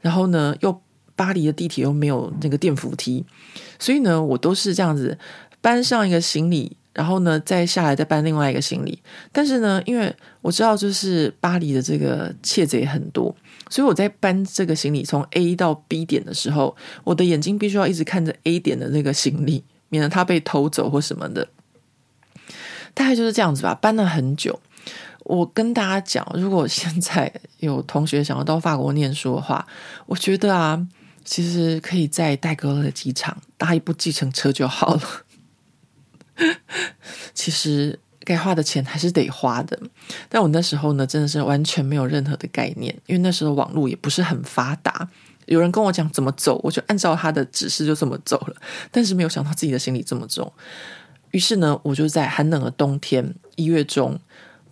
[0.00, 0.80] 然后呢又
[1.16, 3.24] 巴黎的地铁又没有那个电扶梯，
[3.80, 5.18] 所以呢我都是这样子
[5.60, 6.76] 搬上一个行李。
[6.94, 9.02] 然后呢，再下来再搬另外一个行李。
[9.32, 13.34] 但是呢，因为我知道就是巴黎的这个窃贼很多，
[13.72, 21.48] 所以我在搬这个行李从 A 到 B 点的时候，我的眼睛必须要一直看着 A 点的那个行李，免得它被偷走或什么的。
[22.92, 24.60] 大概就是这样子吧，搬了很久。
[25.20, 29.66] 我跟大家讲，如果现在有同学想要到法国念书的话，
[30.04, 30.86] 我觉得啊，
[31.24, 35.02] 其实可以在戴高乐的机场搭一部计程车就好了。
[37.32, 39.78] 其实该花的钱还是得花的，
[40.28, 45.08] 但我那时候呢，真的是完全没有任何的概念，因为那时候网络也不是很发达。
[45.46, 48.56] 有人跟我讲怎么走，我就按照他的指示就这么走了。
[48.90, 50.50] 但是没有想到自己的行李这么重，
[51.32, 54.18] 于是呢，我就在寒冷的冬天一月中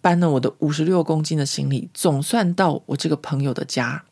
[0.00, 4.02] 搬了我的五十六公斤的行李，总算到我这个朋友的家。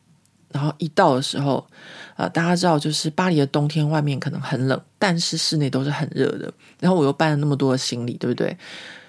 [0.51, 1.67] 然后一到的时候，
[2.17, 6.51] 呃，大家知道，就是巴黎的冬天，外面可能很冷，但是室内都是很热的。
[6.81, 8.57] 然后我又搬了那么多的行李，对不对？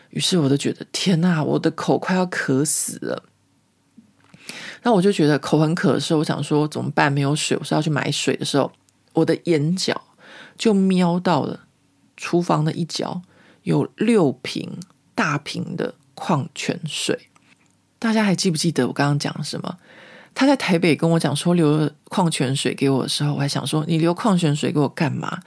[0.10, 3.24] 于是我就觉得，天哪，我的口快要渴死了。
[4.84, 7.12] 那我就觉得口很渴的时候，我想说怎么办？
[7.12, 8.72] 没有水，我是要去买水的时候，
[9.14, 10.02] 我的眼角
[10.58, 11.62] 就瞄到了
[12.16, 13.22] 厨房的一角
[13.64, 14.80] 有六瓶
[15.14, 17.28] 大瓶的矿泉水。
[18.00, 19.78] 大家还记不记得我刚刚讲什么？
[20.34, 25.42] 他在台北跟我讲说留了矿泉水给我的时候，我还想说，你留矿泉水给我干嘛？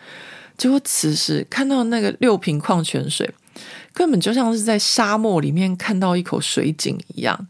[0.58, 3.34] 结果此时看到那个六瓶矿泉水，
[3.92, 7.46] 根本就像是在沙漠里面看到一口水井一样。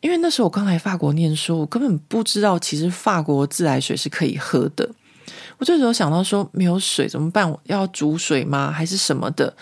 [0.00, 4.88] 因为那时候我刚来法国念书，我根本不知道其实法国自来水是可以喝的。
[5.58, 7.54] 我这时候想到说没有水怎么办？
[7.64, 8.72] 要煮水吗？
[8.72, 9.54] 还是什么的？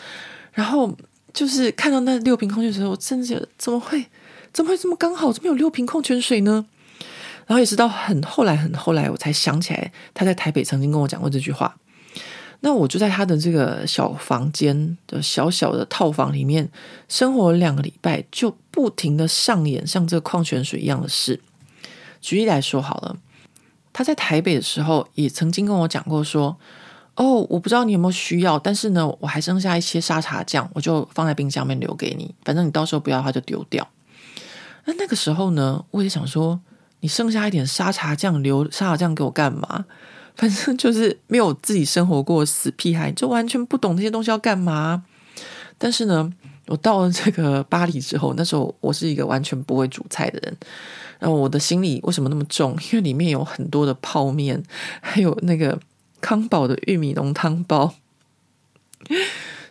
[0.53, 0.97] 然后
[1.33, 4.07] 就是看到那六瓶矿泉水，我真的觉得怎么会
[4.53, 5.33] 怎么会这么刚好？
[5.33, 6.65] 怎么有六瓶矿泉水呢？
[7.47, 11.77] 然后也直到很后来，很后来，我才想起来他在台北曾经跟我讲过这句话。
[12.61, 16.69] 那我就在他的这个小房间的小小的套房里面
[17.09, 21.41] 生活了两个礼拜，就不停的上演像这个矿泉水一样的事。
[22.21, 23.17] 举例来说好了，
[23.93, 26.57] 他在台北的时候也曾经跟我讲过说
[27.15, 33.87] ：“哦，我不知道你有没有需要，但是呢，我还剩下一些沙茶酱，我就放在冰箱里面留给你，反正你到时候不要的话就丢掉。”
[34.87, 36.61] 那那个时候呢，我也想说。
[37.01, 39.85] 你剩下一点沙茶酱，留沙茶酱给我干嘛？
[40.39, 45.05] 反正就是没有自己生活过死屁孩，就完全不懂那些东西要干嘛。
[45.77, 46.33] 但是呢，
[46.69, 50.57] 我到了这个巴黎之后，那时候我是一个完全不会煮菜的人。
[51.19, 52.71] 然后我的行李为什么那么重？
[52.71, 54.63] 因为里面有很多的泡面，
[55.01, 55.77] 还有那个
[56.21, 57.93] 康宝的玉米浓汤包。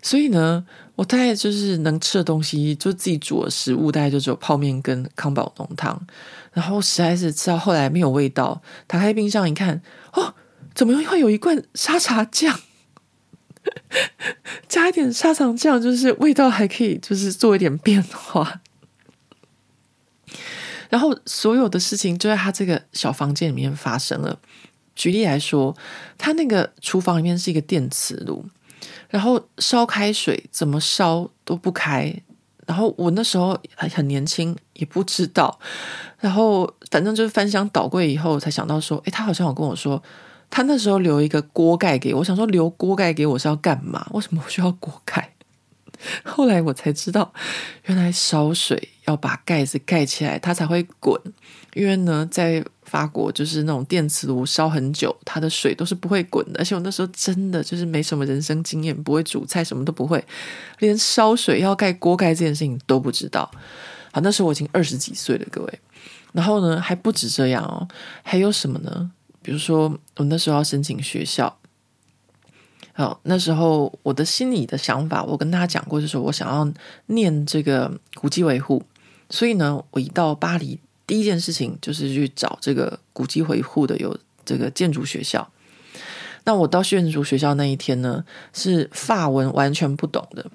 [0.02, 6.06] 所以呢，我大概就是能吃的东西，就自己煮的食物，大概就只有泡面跟康宝浓汤。
[6.52, 9.82] 然后实在是吃到后来没有味道，打开冰箱一看，
[10.14, 10.34] 哦，
[10.74, 12.60] 怎么会有一罐沙茶酱？
[14.68, 18.62] 加一点沙茶酱，就是味道还可以，就是做一点变化。
[20.90, 24.40] 然后所有的事情就在他这个小房间里面发生了。
[24.96, 25.76] 举例来说，
[26.18, 28.46] 他那个厨房里面是一个电磁炉，
[29.10, 32.16] 然后烧开水怎么烧都不开。
[32.66, 35.60] 然后我那时候还很年轻，也不知道。
[36.20, 40.02] 然后反正就是翻箱倒柜以后才想到说，哎，他好像有跟我说，
[40.50, 42.20] 他那时候留一个锅盖给我。
[42.20, 44.08] 我想说留锅盖给我是要干嘛？
[44.12, 45.34] 为什么我需要锅盖？
[46.24, 47.34] 后来我才知道，
[47.86, 51.20] 原来烧水要把盖子盖起来，它才会滚。
[51.74, 56.60] 因为呢，在法国就是那种电磁炉烧很久，它的水都是不会滚的。
[56.60, 60.24] 而且我那时候真的就是没什么人生经验，不会煮菜，什么都不会，
[60.80, 63.50] 连烧水要盖锅盖这件事情都不知道。
[64.12, 65.80] 好，那时候我已经二十几岁了，各位。
[66.34, 67.88] 然后呢，还不止这样哦，
[68.22, 69.12] 还有什么呢？
[69.48, 71.58] 比如说，我那时候要申请学校。
[72.92, 76.70] 好，那时候我的心里的想法，我跟大家讲过，就是我想要
[77.06, 78.84] 念这个古迹维护。
[79.30, 85.50] 所以呢，我一到巴黎，第一件事情就是去找这个古迹维护的有这个建筑学校。
[86.44, 90.46] 那我到建筑学校那一天呢，是法文完全不懂的，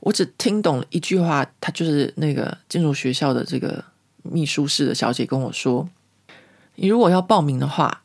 [0.00, 3.84] 我只听懂了一句话，他就是那个建筑学校的这个
[4.24, 5.88] 秘书室的小姐跟我说
[6.74, 8.02] ：“你如果要报名的话，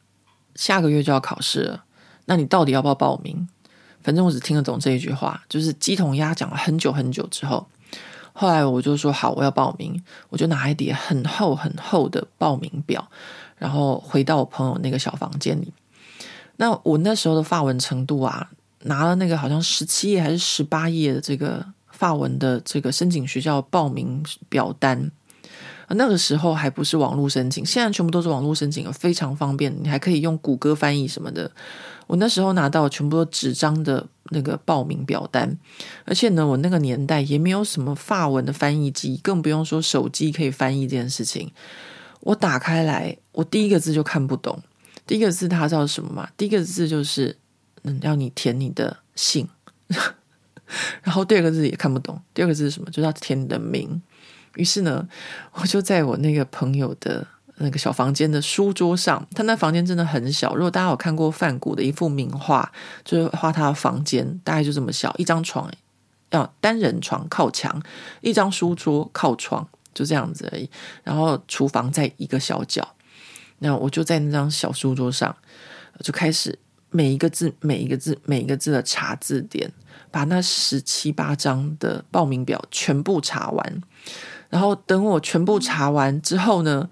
[0.56, 1.84] 下个月就要考试了，
[2.26, 3.47] 那你到底要不要报名？”
[4.01, 7.68] 反正我只听得懂这一句话，就是鸡同鸭讲了很久很久之后，
[8.34, 9.99] 后来我就说好，我要报名，
[10.30, 13.10] 我就拿一叠很厚很厚的报名表，
[13.58, 15.74] 然后回到我朋友那个小房间里。
[16.58, 18.51] 那我那时候的发文程度啊，
[18.84, 25.12] 拿了那个好像十七页还是十八页的这个发文的这个申请学校报名表单。
[25.89, 31.49] 那个时候还不是网络申请，现在全部都是网络申请，非常方便，你还可以用谷歌翻译什么的。
[32.07, 35.57] 我那时候拿到全部都纸张的那个报名表单，
[36.05, 41.51] 而且呢，我那个年代也没有什么法文的翻译机，更不用说手机可以翻译这件事情。
[42.21, 44.61] 我打开来，我第一个字就看不懂。
[45.07, 46.29] 第一个字他知道什么嘛？
[46.36, 47.38] 第一个字就是
[47.83, 49.47] 嗯，要你填你的姓，
[51.03, 52.19] 然后第二个字也看不懂。
[52.33, 52.89] 第二个字是什么？
[52.89, 54.01] 就是要填你的名。
[54.56, 55.08] 于是呢，
[55.53, 57.28] 我就在我那个朋友的。
[57.58, 60.53] 那个小房间的书桌上，他那房间真的很小。
[60.56, 62.70] 如果大家有看过范谷的一幅名画，
[63.06, 65.72] 就是画他的房间，大概就这么小，一张床，
[66.32, 67.82] 要单人床靠墙，
[68.20, 70.70] 一张书桌靠床，就这样子而已。
[71.06, 72.86] 然后厨房在一个小角，
[73.60, 75.34] 那我就在那张小书桌上，
[76.01, 79.72] 就开始每一个字、每一个字、每一个字的查字典，
[80.12, 83.82] 把那十七八张的报名表全部查完。
[84.56, 86.89] 然后等我全部查完之后呢，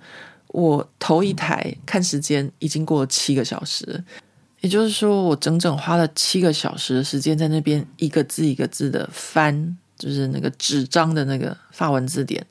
[0.47, 4.03] 我头一台看时间，已经过了七个小时，
[4.59, 12.45] 也就是说，我整整花了七个小时的时间在那边一个字一个字的翻，就是那个纸张的那个法文字典，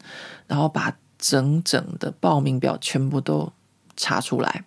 [0.47, 3.53] 然后把整整的报名表全部都
[3.99, 4.65] 查出来。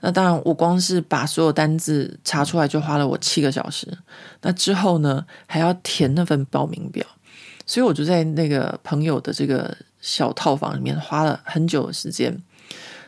[0.00, 3.96] 那当然，我光是把所有单字查出来就花了我七个小时。
[4.40, 7.06] 那之后呢，还要填那份报名表，
[7.72, 9.76] 所以我就在那个朋友的这个。
[10.04, 12.36] 小套房里面花了很久的时间，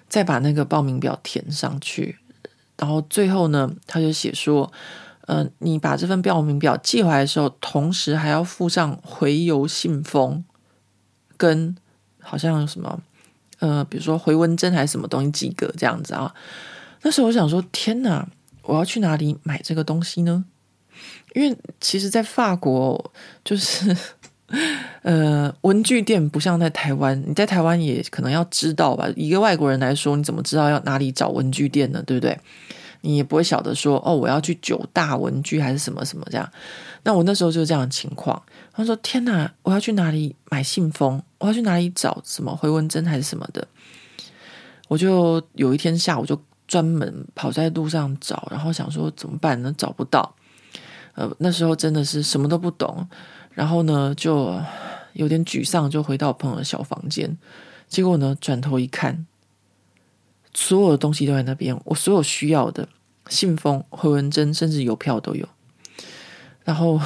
[0.09, 2.17] 再把那个报名表填上去，
[2.79, 4.73] 然后最后呢，他就写说
[5.27, 10.45] ：“呃，你把这份报名表寄回来的时候，同时还要附上回邮信封，
[11.37, 11.77] 跟
[12.21, 13.03] 好像有什么
[13.59, 16.33] 呃，比如说回文针还是什么东西几个这样子啊。”
[17.03, 18.25] 那时候我想说：“天哪，
[18.63, 20.45] 我要去哪里买这个东西呢？”
[21.35, 23.13] 因为其实，在法国
[23.45, 23.97] 就是。
[25.03, 29.09] 呃，文具店不像在台湾，你在台湾也可能要知道吧？
[29.17, 32.03] 一个外国人来说，你怎么知道要哪里找文具店呢？
[32.07, 32.39] 对不对？
[33.01, 36.51] 你也不会晓得说，哦，我要去九大文具还是什么什么这样。
[37.03, 38.41] 那我那时候就是这样的情况。
[38.73, 41.21] 他说：“天哪，我要去哪里买信封？
[41.39, 43.67] 我要去哪里找什么回纹针还是什么的？”
[44.89, 49.75] 我就有一天下午就专门跑在路上找，然后想说怎么办呢？
[49.77, 50.35] 找不到。
[51.15, 53.07] 呃，那时候真的是什么都不懂。
[53.55, 54.61] 然后呢，就
[55.15, 57.39] 有点沮丧，就回到朋友的小房间。
[57.89, 59.27] 结果呢，转头一看，
[60.53, 62.89] 所有的东西都在那边，我所有需要的
[63.29, 65.49] 信封、回纹针，甚至邮票都有。
[66.65, 67.01] 然后，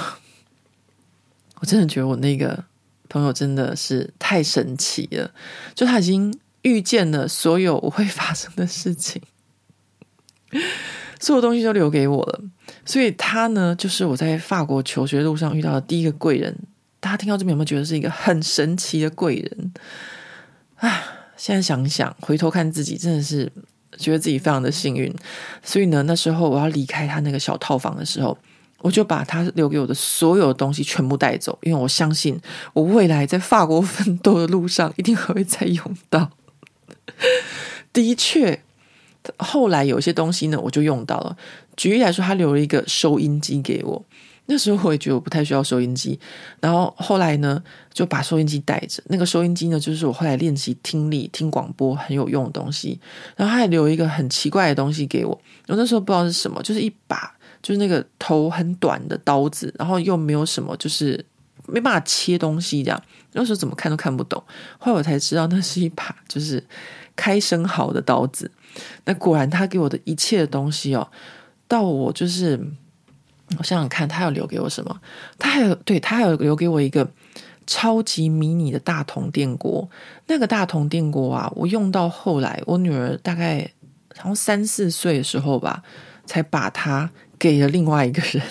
[1.61, 2.65] 我真的觉得我那个
[3.09, 5.31] 朋友真的是太神奇了，
[5.75, 9.21] 就他已经预见了所有我会发生的事情。
[11.19, 12.41] 所有东西都留给我了，
[12.85, 16.55] 所以他呢，就是我在法国求学路上遇到的第一个贵人。
[17.01, 19.73] 大家听到这边有没有觉得是一个很神奇的贵人？
[20.77, 21.03] 啊，
[21.37, 23.51] 现在想想，回头看自己，真的是
[23.97, 25.13] 觉得自己非常的幸运。
[25.63, 28.37] 所以呢，那时候我要离开他那个小套房的时候，
[28.81, 32.37] 我就把他留给我的所有东西全部带走，因为我相信
[32.73, 36.31] 我未来在法国奋斗的路上一定还会再用到。
[37.93, 38.63] 的确。
[39.37, 41.37] 后来有些东西呢，我就用到了。
[41.77, 44.05] 举例来说，他留了一个收音机给我。
[44.51, 46.19] 那时候我也觉得我不太需要收音机。
[46.59, 47.63] 然后后来呢，
[47.93, 49.03] 就把收音机带着。
[49.09, 52.99] 那个收音机呢，就是我后来练习听力、听广播很有用的东西。
[53.37, 55.39] 然后他还留一个很奇怪的东西给我。
[55.67, 57.31] 我那时候不知道是什么，就是一把
[57.63, 61.23] 就是那个头很短的刀子，然后又没有什么，就是
[61.67, 63.03] 没办法切东西这样。
[63.33, 64.43] 那时候怎么看都看不懂。
[64.79, 66.65] 后来我才知道，那是一把就是
[67.15, 68.51] 开生蚝的刀子。
[69.05, 71.09] 那果然，他给我的一切的东西哦，
[71.67, 72.59] 到我就是，
[73.59, 75.01] 我想想看，他要留给我什么？
[75.39, 77.11] 他还有，对，他还有留给我一个
[77.67, 79.89] 超级迷你的大铜电锅。
[80.27, 83.71] 那个大铜电锅啊，我用到后来，我女儿大概
[84.17, 85.83] 好像三四岁的时候吧，
[86.27, 88.43] 才把它给了另外一个人。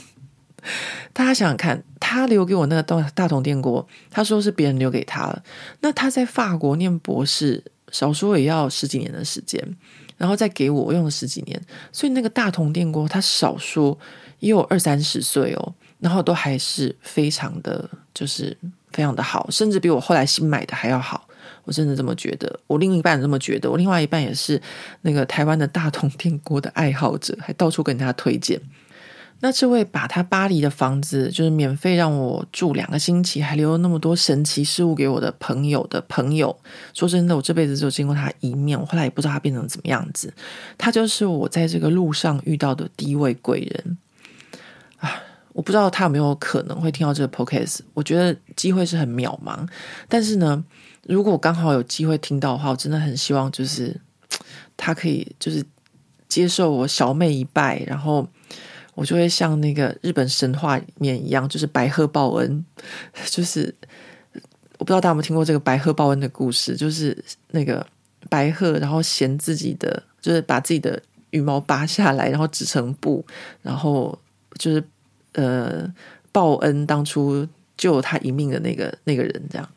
[1.14, 5.42] 大家想想看，他留给我那个大大铜电锅，他说是别人留给他了。
[5.80, 9.78] 那他在法国念博士，少说也要十几年的时间，
[10.18, 11.62] 然后再给我，我用了十几年，
[11.92, 13.98] 所以那个大同电锅，它少说
[14.40, 18.58] 也有二三十岁哦，然后都还是非常的，就是
[18.92, 21.24] 非常的好，甚至比我后来新买的还要好。
[21.64, 24.62] 我真的这么觉得，我另一半这么觉得，我另外一半也是
[25.02, 28.60] 那个台湾的大同电锅的爱好者，还到处跟人家推荐。
[29.40, 36.58] 那这位把他巴黎的房子就是免费让我住两个星期，还留了那么多神奇事物给我的朋友的朋友，
[36.94, 40.34] 说真的，我这辈子只有见过他一面，我后来也不知道他变成怎么样子。
[40.78, 43.98] 他就是我在这个路上遇到的第一位贵人
[45.00, 45.22] 啊！
[45.54, 49.68] 我不知道他有没有可能会听到这个 podcast，我觉得机会是很渺茫，
[50.08, 50.64] 但是呢。
[51.04, 53.98] 如果刚好有机会听到的话，我真的很希望就是
[54.76, 55.64] 他可以就是
[56.28, 58.28] 接受我小妹一拜，然后
[58.98, 62.66] 我就会像那个日本神话里面一样，就是白鹤报恩。
[63.30, 63.72] 就是
[64.80, 67.16] 我不知道大家有没有听过这个白鹤报恩的故事，就是
[67.52, 67.86] 那个
[68.28, 73.24] 白鹤然后衔自己的，就是把自己的羽毛拔下来，然后织成布，
[73.62, 74.18] 然后
[74.58, 74.84] 就是
[75.34, 75.88] 呃
[76.32, 79.70] 报恩当初救他一命的那个那个人这样。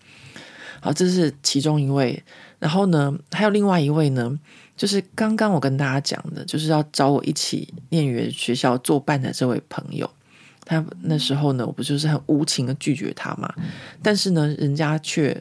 [0.81, 2.25] 好，这是其中一位。
[2.59, 4.39] 然后呢，还有另外一位呢，
[4.81, 10.11] 就是刚刚我跟大家讲的，就是要找我一起念语言学校作伴的这位朋友。
[10.65, 13.53] 他那时候呢，我不就是很无情的拒绝他嘛？
[14.03, 15.39] 但是呢，人家却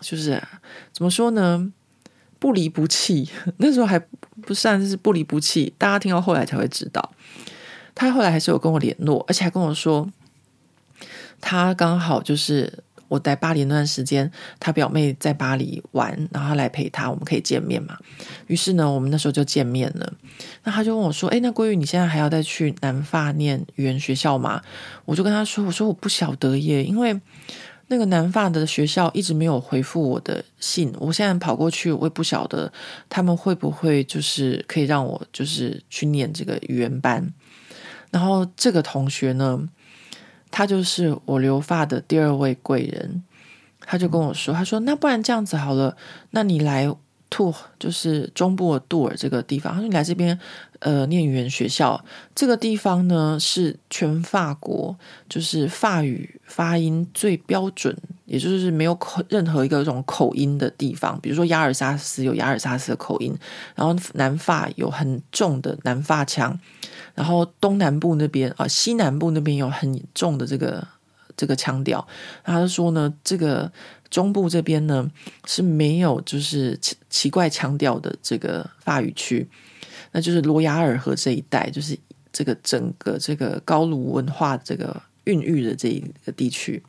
[0.00, 0.42] 就是
[0.92, 1.72] 怎么说呢？
[2.40, 3.30] 不离不弃。
[3.58, 3.96] 那时候还
[4.40, 7.12] 不算是不离不弃，大家听到后来才会知道，
[7.94, 10.10] 他后来还是有跟我联络，而且还跟我说，
[11.40, 12.82] 他刚好就是。
[13.12, 17.98] 我在巴黎那段时间，他表妹在巴黎玩，然后他来陪他，我们可以见面嘛？
[18.46, 20.10] 于是呢，我们那时候就见面了。
[20.64, 24.62] 那他就问我说：“哎，那桂玉，你现在还要再去南法念语言学校吗？”
[25.04, 27.20] 我就跟他说：“我说我不晓得耶，因为
[27.88, 30.90] 那个南法的学校一直没有回复我的信。
[30.98, 32.72] 我现在跑过去，我也不晓得
[33.10, 37.30] 他们会不会就是可以让我就是去念这个语言班。
[38.10, 39.68] 然后这个同学呢？”
[40.52, 43.24] 他就是我留发的第二位贵人，
[43.80, 45.96] 他就跟我说：“他说那不然这样子好了，
[46.30, 46.88] 那你来
[47.30, 50.38] 杜，就是中部的杜尔这个地方，他说你来这边
[50.80, 54.94] 呃念语言学校，这个地方呢是全法国
[55.28, 57.96] 就是法语发音最标准，
[58.26, 63.34] 也就是没有口任何一个这种口音的地方，比如说亚尔萨斯有亚尔萨斯的口音，
[63.74, 66.60] 然后南法有很重的南法腔。”
[67.14, 70.86] 然后东南部那边啊，西南部那边有很重的这个
[71.36, 72.06] 这个腔调。
[72.44, 73.70] 他说呢，这个
[74.10, 75.10] 中部这边呢
[75.46, 79.48] 是没有就是奇奇怪腔调的这个法语区，
[80.12, 81.98] 那就是罗雅尔河这一带，就是
[82.32, 86.82] 这个整个这个高卢文化这个孕育的这一个地区。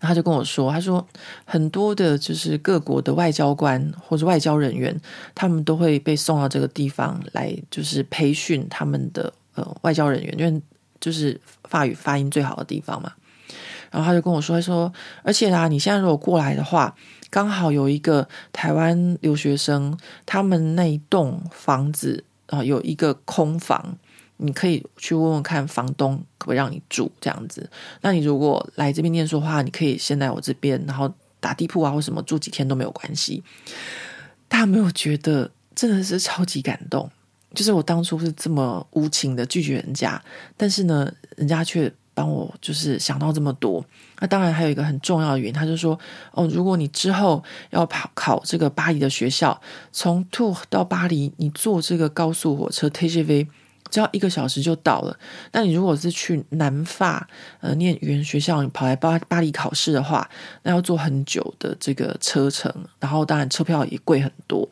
[0.00, 1.06] 然后他就跟我说：“他说
[1.44, 4.98] 很多的，就是各国的外交官或者外交人员，
[5.34, 10.62] 他们都会被送到这个地方来，就是培训他们的呃外交人员，因为
[11.00, 13.12] 就是法语发音最好的地方嘛。
[13.90, 14.92] 然后他就跟我说：他说，
[15.22, 16.94] 而且啊，你现在如果过来的话，
[17.30, 23.96] 刚好有一个台湾留学生，他们那一栋房子啊，有一个空房。”
[24.38, 27.68] 你可以去问问看房东可不可以让你住这样子。
[28.00, 33.42] 那你如果来这边念书的话，你可以先来我这边，然后打地铺啊或什么住几天都没有关系。
[34.48, 37.10] 大家没有觉得真的是超级感动？
[37.54, 40.22] 就是我当初是这么无情的拒绝人家，
[40.56, 43.84] 但是呢，人家却帮我就是想到这么多。
[44.20, 45.98] 那当然还有一个很重要的原因，他就说
[46.32, 49.60] 哦，如果你之后要跑考这个巴黎的学校，
[49.90, 53.48] 从 t o 到巴黎，你坐这个高速火车 TGV。
[53.90, 55.18] 只要一个小时就到了。
[55.52, 57.28] 那你如果是去南法
[57.60, 60.28] 呃念语言学校，你跑来巴巴黎考试的话，
[60.62, 64.68] 那要坐很久的这个车程，然后当然车票也贵很多。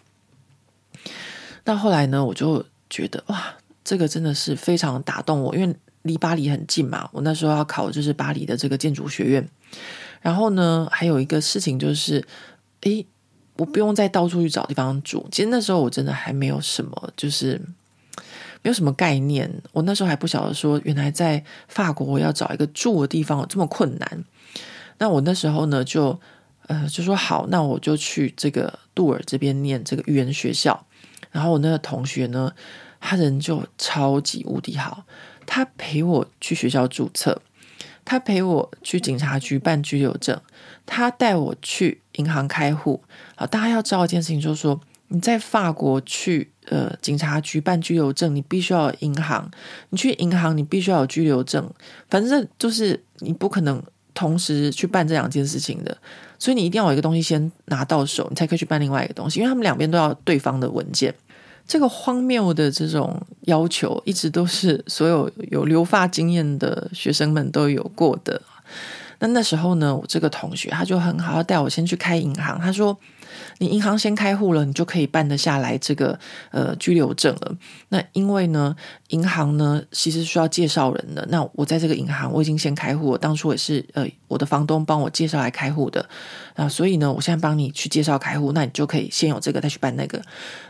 [1.64, 3.54] 那后来呢，我就觉得哇，
[3.84, 7.08] 这个真的是非常打动我，因为离巴黎很近嘛。
[7.12, 9.48] 我那时候要考就是巴黎的这个建筑学院。
[10.20, 12.24] 然后呢，还有一个事情就是，
[12.82, 13.04] 诶，
[13.56, 15.26] 我不用再到处去找地方住。
[15.32, 17.60] 其实那时候我真的还没有什么，就是。
[18.62, 24.24] 没有什么概念，我那时候还不晓得说，原来在法国我要找一个住的地方有这么困难。
[24.98, 26.18] 那我那时候呢，就
[26.66, 30.86] 呃就说好，那我就去这个杜尔这边念这个语言学校。
[31.30, 32.52] 然后我那个同学呢，
[33.00, 35.04] 他人就超级无敌好，
[35.46, 37.42] 他陪我去学校注册，
[38.04, 40.40] 他陪我去警察局办居留证，
[40.86, 43.02] 他带我去银行开户。
[43.34, 44.80] 啊，大家要知道一件事情，就是说。
[45.08, 49.48] 你在法国去呃警察局办居留证，你必须要有银行；
[49.90, 51.68] 你去银行，你必须要有居留证。
[52.10, 53.82] 反正就是你不可能
[54.14, 55.96] 同时去办这两件事情的，
[56.38, 61.14] 所以你一定要有一个东西先拿到手，你才可以去办另外一个东西，因为他们两边都要对方的文件。
[61.68, 68.40] 这个荒谬的这种要求，一直都是所有有留法经验的学生们都有过的。
[69.18, 72.60] 那那时候呢，我这个同学他就很好，要带我先去开银行。
[72.60, 72.96] 他说
[73.58, 76.18] ：“你银行先开户了，你就可以办得下来这个
[76.50, 77.56] 呃居留证了。
[77.88, 78.74] 那因为呢，
[79.08, 81.26] 银行呢其实需要介绍人的。
[81.30, 86.06] 那我在这个银行我已经先开户，我当初也是呃我的房东帮我介绍来开户的
[86.54, 90.20] 啊，所以呢，我现在帮你去介绍开户，那你就可以先有这个再去办那个。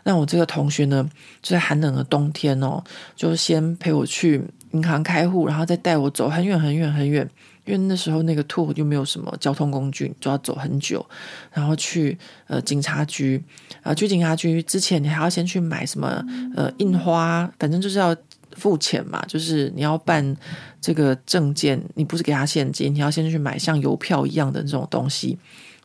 [0.04, 1.08] 那我这个同学呢，
[1.42, 2.82] 就在寒冷的冬天哦，
[3.14, 7.28] 就先陪我去银行开户，然后再带我走很远很远很远。”
[7.66, 11.04] 因为那时候那个 tour 就没有什么交通工具，就要走很久，
[11.52, 13.42] 然后去呃警察局
[13.78, 18.16] 啊、呃，去警察局之前你还要先去买什么呃印花，反正就是要
[18.52, 20.36] 付钱嘛，就是你要办
[20.80, 25.36] 这个证件，你不是给他现金，你要先去买像邮票一样的这种东西，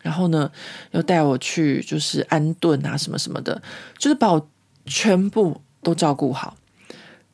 [0.02, 0.50] 然后呢
[0.92, 3.62] 又带我去就是安顿啊什么什么的，
[3.98, 4.50] 就是把我
[4.86, 6.56] 全部都照顾好。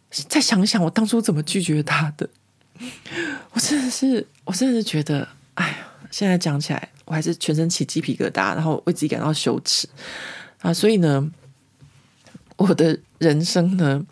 [0.10, 2.30] 再想想我当初怎么拒绝他的。
[3.52, 5.78] 我真的是，我真的是觉得，哎呀，
[6.12, 9.88] 现在讲起来，我还是全身起鸡皮疙瘩，然后为自己感到羞耻
[10.62, 10.74] 啊！
[10.74, 11.30] 所以呢，
[12.56, 14.06] 我的人生呢，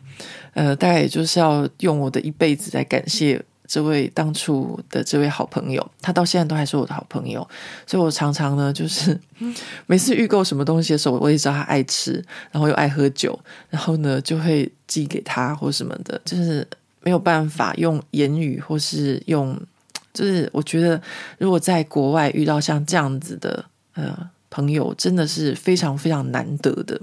[0.53, 7.47] 呃，大概也就是要用我的一辈子来感谢这位当初的这位好朋友，他到现在都还是我的好朋友。
[7.85, 9.19] 所以我常常呢，就是
[9.87, 13.37] 每次预购什么东西的时候，我也知道他爱吃，然后又爱喝酒，
[13.69, 16.67] 然后呢，就会寄给他或什么的，就是。
[17.05, 19.55] 没有办法用言语，或是用，
[20.11, 20.99] 就是我觉得，
[21.37, 26.99] 如果在国外遇到像这样子的呃朋友，真的是非常非常难得的。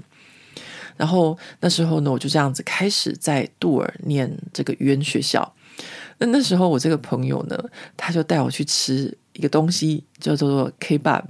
[0.97, 5.55] 然后那时候呢，我就这样子开始在杜尔念这个语言学校。
[6.17, 7.57] 那那时候我这个朋友呢，
[7.95, 11.23] 他就带我去吃一个东西，叫做 Kbab。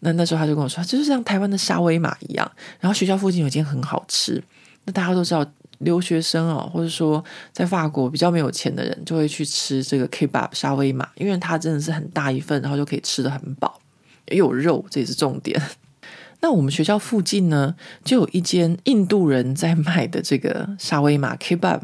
[0.00, 2.52] 那那时候他就跟我说，就是像台湾的沙威玛一样。
[2.80, 4.44] 然后学校附近有一间很好吃。
[4.84, 5.50] 那大家都知道。
[5.78, 7.22] 留学生哦，或者说
[7.52, 13.80] 在法国比较没有钱的人，就会去吃这个 Kebab 沙威玛，因为它真的是很大一份，然后就可以吃得很饱，
[14.28, 15.60] 也有肉，这也是重点。
[16.40, 21.80] 那我们学校附近呢，就有一间印度人在卖的这个沙威玛 Kebab。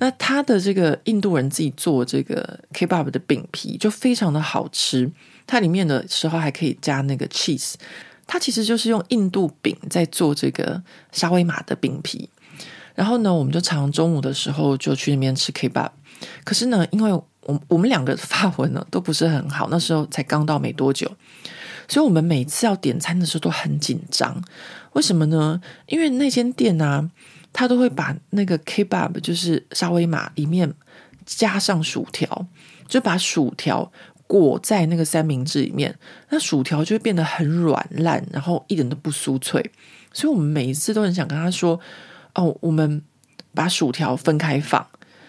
[0.00, 5.10] 那他的这个印度人自己做这个 Kebab 的饼皮就非常的好吃，
[5.44, 7.74] 它里面的时候还可以加那个 cheese，
[8.24, 10.80] 它其实就是用印度饼在做这个
[11.10, 12.30] 沙威玛的饼皮。
[12.98, 15.90] 然后呢，我们就常中午的时候就去那边吃 Kebab。
[16.42, 21.08] 可是呢，因为我我们两个发文呢都不是很好，那时候才刚到没多久，
[21.86, 24.42] 所以我们每次要点餐的时候都很紧张。
[24.94, 25.60] 为什么呢？
[25.86, 27.08] 因为那间店啊，
[27.52, 30.74] 他都会把那个 Kebab 就是沙威玛里面
[31.24, 32.48] 加上薯条，
[32.88, 33.92] 就把薯条
[34.26, 35.96] 裹在那个三明治里面，
[36.30, 39.70] 那薯条就会变得很软烂，然后一点都不酥脆。
[40.12, 41.78] 所以我们每一次都很想跟他说。
[42.38, 43.02] 哦，我们
[43.52, 44.86] 把薯条分开放，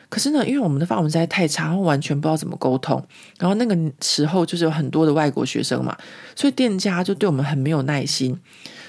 [0.09, 3.03] 可是呢，因为我们的法文实在太差，然后完全不知道怎么沟通。
[3.39, 5.97] 然后那个时候就是有很多的外国学生嘛，
[6.35, 8.39] 所以店家就对我们很没有耐心，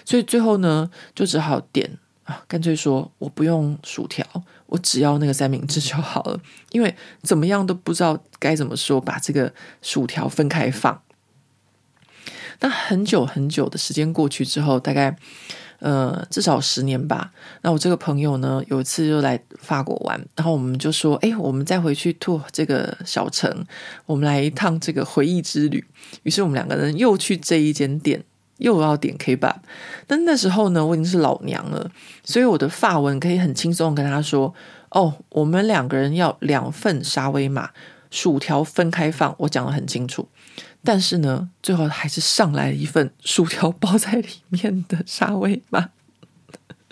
[0.04, 1.90] 所以最后呢，就只好点
[2.24, 4.26] 啊，干脆说我不用薯条，
[4.66, 6.38] 我只要那个三明治就好了。
[6.72, 11.00] 因为怎么样都不知道该怎么说，把这个薯条分开放。
[12.58, 15.16] 但很久很久的时间过去之后，大概。
[15.80, 17.32] 呃，至少十年吧。
[17.62, 23.66] 那我这个朋友呢，有一次就来法国玩，然后我们就说：“哎，我们再回去吐这个小城，
[24.06, 25.84] 我们来一趟这个回忆之旅。”
[26.22, 28.22] 于是我们两个人又去这一间店，
[28.58, 29.62] 又要点 K 吧。
[30.06, 31.90] 但那时候呢，我已经是老娘了，
[32.24, 34.54] 所以我的发文可以很轻松跟他说
[34.90, 37.70] ：“哦，我们两个人要两份沙威玛，
[38.10, 40.28] 薯条分开放。”我讲得很清楚。
[40.82, 45.90] 但是呢，最后还是上来一份薯条包在里面的沙威玛。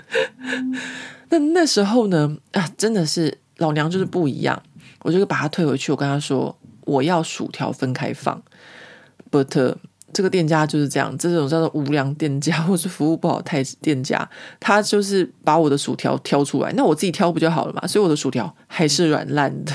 [1.30, 4.62] 那那时候呢，啊，真的是老娘就是不一样，
[5.01, 5.93] 我就把它退回去。
[5.93, 8.43] 我跟他说，我要薯条分开放。
[9.30, 9.76] But
[10.11, 14.28] 这个店家就是这样，这种叫做无良店家 或是服务不好太店家，
[14.59, 17.86] 他就是把我的薯条挑出来，那我自己挑不就好了嘛？
[17.86, 19.72] 所以我的薯条还是软烂的。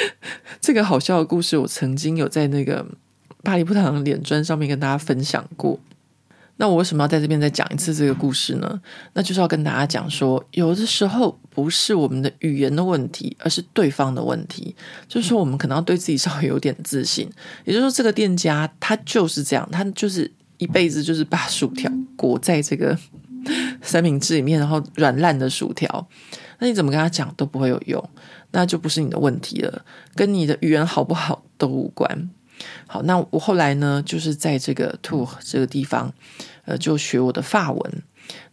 [0.60, 2.86] 这个好笑的故事，我曾经有在那个
[3.42, 5.78] 巴黎不糖脸砖上面跟大家分享过。
[6.60, 8.80] 那我为什么要在这边再讲一次这个故事呢？
[9.12, 14.74] 那就是要跟大家讲说，有的时候不是我们的语言的问题，而是对方的问题。
[15.06, 17.30] 就是说，我们可能要对自己稍微有点自信。
[17.64, 22.98] 也就是说，这个店家他就是这样，他就是一辈子就是把薯条裹在这个
[23.80, 26.08] 三明治里面，然后软烂的薯条，
[26.58, 28.10] 那你怎么跟他讲都不会有用，
[28.50, 29.84] 那就不是你的问题了，
[30.14, 32.30] 跟你的语言好不好都无关。
[32.86, 36.12] 好，那我后来呢，就是在这个 Tours 这个地方，
[36.64, 38.02] 呃，就学我的法文。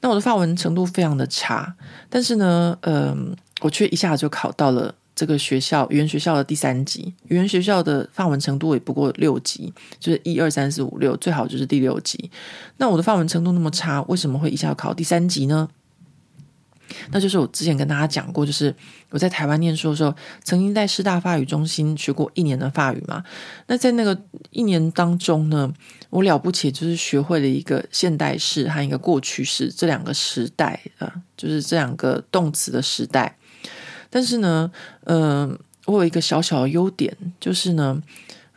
[0.01, 1.75] 那我的法文程度非常的差，
[2.09, 3.17] 但是呢，嗯、呃，
[3.61, 7.13] 我却一下子就考到了这个学校语言学校的第三级。
[7.29, 12.29] 语言学校的法文程度也不过六级，就是一二三四五六，最好就是第六级。
[12.77, 15.67] 那我的法文程度那么差，为什么会一下考第三级呢？
[17.11, 18.73] 那就是我之前跟大家讲过，就是
[19.09, 20.13] 我在台湾念书的时候，
[20.43, 23.23] 曾经在师大法语中心学过一年的法语嘛。
[23.67, 24.19] 那在那个
[24.51, 25.71] 一年当中呢，
[26.09, 33.37] 我了不起就是学会了一个现代式和一个过去式这两个时代啊，就是这两个动词的时代。
[34.09, 34.71] 但是呢，
[35.05, 38.01] 嗯、呃，我有一个小小的优点，就是呢，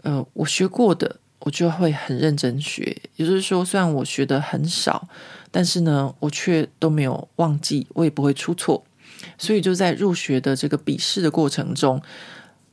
[0.03, 5.09] 呃，我学过的我就会很认真学，也就是说，虽然我学的很少。
[5.51, 8.85] 但是呢，我却都没有忘记，我也不会出错，
[9.39, 12.03] 所以就在入学的这个笔试的过程中，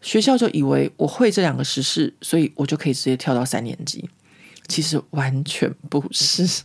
[0.01, 4.09] 学校就以为我会这两个时事，所以我就可以直接跳到三年级。
[4.67, 6.63] 其实完全不是。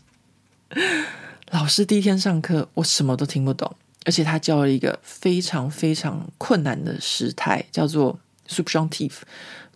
[1.52, 9.14] 老师第一天上课，我什么都听不懂，而且他教了一个非常非常困难的时态，叫做 subjunctive，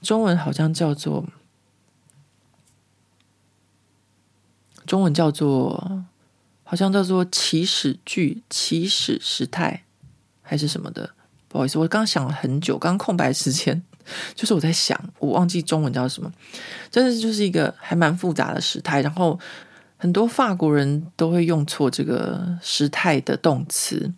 [0.02, 1.26] 中文好像叫做
[4.86, 6.04] 中文叫做。
[6.64, 9.84] 好像叫做起始句、起始时态
[10.42, 11.08] 还是什么的，
[11.46, 13.80] 不好意思，我刚想了很久，刚空白时间
[14.34, 16.32] 就是我在想，我忘记中文叫什么，
[16.90, 19.38] 真的就是一个还蛮复杂的时态，然后
[19.96, 24.12] 很多法国人都会用错这个时态的动词。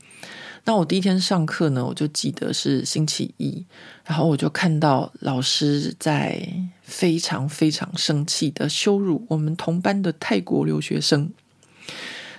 [0.65, 3.65] 那我第一天上课呢，我就记得是星期一，
[4.05, 6.45] 然后我就看到老师在
[6.83, 11.31] 非常非常生气的羞辱我们同班的泰国留学生。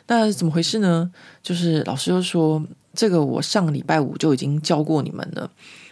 [0.07, 1.11] 那怎么回事呢？
[1.43, 5.49] 就是老师就说，这个我上礼拜五就已经教过你们了。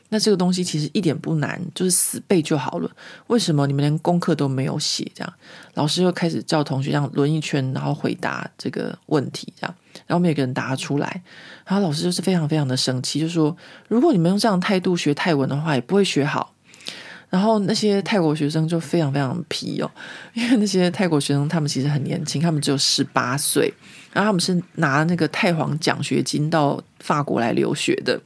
[0.10, 2.90] 那这个东西其实一点不难，就是死背就好了。
[3.28, 5.12] 为什么你们连功课都没有写？
[5.16, 5.34] 这样，
[5.74, 11.24] 老师又开始叫同学这样轮一圈，然后回答这个问题，这样，然后每个人答出来。
[11.66, 13.58] 然后老师就是非常非常的生气，就说：
[13.88, 16.54] 如果你们用这样态度学泰文的话，也不会学好。
[17.28, 19.92] 然后那些泰国学生就非常非常皮哦，
[20.36, 23.74] 因为那些泰国学生他们其实很年轻，他们只有十八岁。
[24.16, 28.18] 然后他们是拿那个泰皇奖学金到法国来留学的。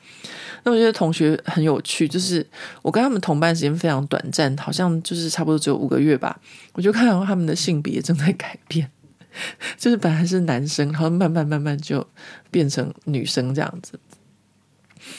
[0.64, 2.46] 那我觉得同学很有趣，就是
[2.84, 6.40] 我跟他们同班时间非常短暂，好像就是差不多只有五个月吧。
[6.74, 8.88] 我就看到他们的性别正在改变，
[9.80, 12.06] 就是本来是男生，然后慢慢慢慢就
[12.52, 14.00] 变成女生这样子。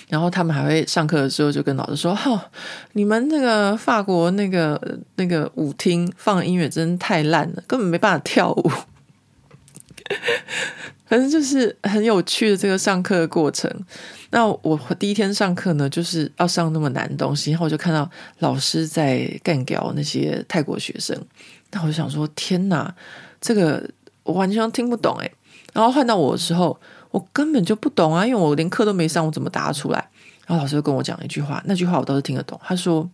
[0.09, 2.41] 然后他们还会上课的时候就跟老师说：“、哦，
[2.93, 8.71] 你们那个法国那个那个舞厅放音乐真的太烂了，根本没办法跳舞。”
[11.07, 13.69] 反正就是很有趣的这个上课的过程。
[14.31, 18.09] 那我第一天上课呢，就是要上那么难的东西，然后我就看到
[18.39, 21.21] 老师在干掉那些泰国学生。
[21.73, 22.95] 那我就想说：天哪，
[23.41, 23.89] 这个
[24.23, 25.33] 我完全听不懂诶。
[25.73, 26.79] 然后换到我的时候，
[27.11, 30.09] 我根本就不懂啊，因为我连课都没上，我怎么答出来？
[30.47, 32.61] 然后老师就跟我讲一句话，那句话我倒是听得懂。
[32.63, 33.09] 他说：“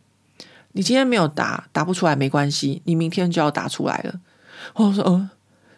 [0.73, 4.21] 你今天没有答，答不出来没关系，你明天就要答出来了。”
[4.77, 5.31] 我说：“嗯。”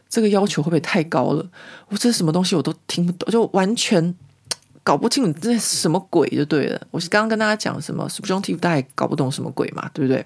[0.09, 1.47] 这个要求会不会太高了？
[1.89, 4.15] 我这什么东西我都听不懂，就完全
[4.83, 6.81] 搞不清楚这是什么鬼就对了。
[6.91, 10.25] 我是刚刚跟大家讲什么 subjunctive，大家也搞不懂什么鬼嘛，对不对？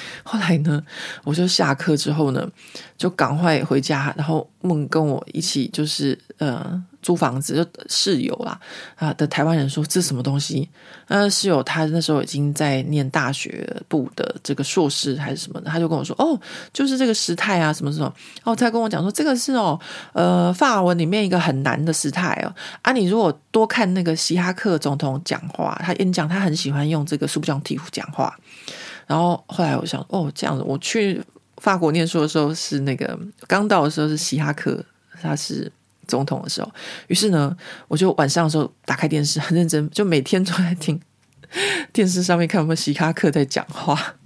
[0.24, 0.82] 后来呢，
[1.24, 2.48] 我就下课之后呢，
[2.96, 6.82] 就赶快回家，然后梦跟我一起就是呃。
[7.02, 8.56] 租房子就室友啦
[8.94, 10.70] 啊的台湾人说，这什么东西？
[11.08, 16.40] 呃，室友他那时候已经在念大学部的这个硕士还是什么的，他就跟我说哦，
[16.72, 18.14] 就是这个时态啊什么什么
[18.44, 19.76] 哦，他跟我讲说这个是哦
[20.12, 28.32] 呃法文里面一个很难的时态哦啊，你如果多看那个希哈克总统讲话，他演讲他很喜欢用这个 subjunctive 讲话，
[29.06, 31.22] 然后后来我想哦这样子，我去
[31.56, 34.84] 法国念书的时候是那个刚到的时候是希哈克，
[35.20, 35.70] 他是。
[36.08, 36.70] 总统的时候，
[37.06, 41.00] 于是呢，我就晚上的时候打开电视，很认真，就每天都在听
[41.92, 44.16] 电视上面看有没有希哈克在讲话。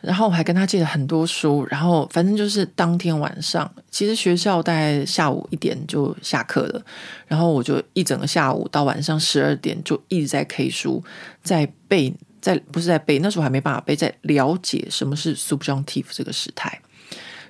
[0.00, 6.84] 然后我还跟他借了很多书，然后反正就是当天晚上，其实学校大概下午一点就下课了，
[7.26, 11.02] 然后我就一整个下午到晚上十二点就一直在 K 书，
[11.42, 12.12] 在背，
[12.44, 16.80] 在不是在背，那时候还没办法背，在了解什么是 subjunctive 这个时态。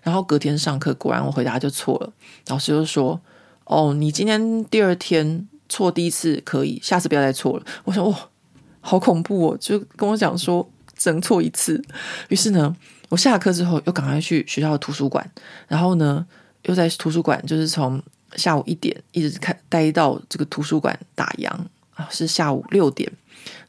[0.02, 2.12] 然后隔天上课，果然我回答就错了，
[2.46, 3.20] 老师就说。
[3.66, 7.64] 哦，你今天第二天错第一次可以，下次不要再错了。
[7.84, 8.28] 我想，哇，
[8.82, 9.56] 好恐怖哦！
[9.58, 11.82] 就跟我讲说只能错一次。
[12.28, 12.76] 于是呢，
[13.08, 15.26] 我下课之后又赶快去学校的图书馆，
[15.66, 16.26] 然后呢，
[16.64, 18.02] 又在图书馆就是从
[18.36, 21.48] 下午一点一直看待到这个图书馆打烊
[21.94, 23.10] 啊，是下午六点，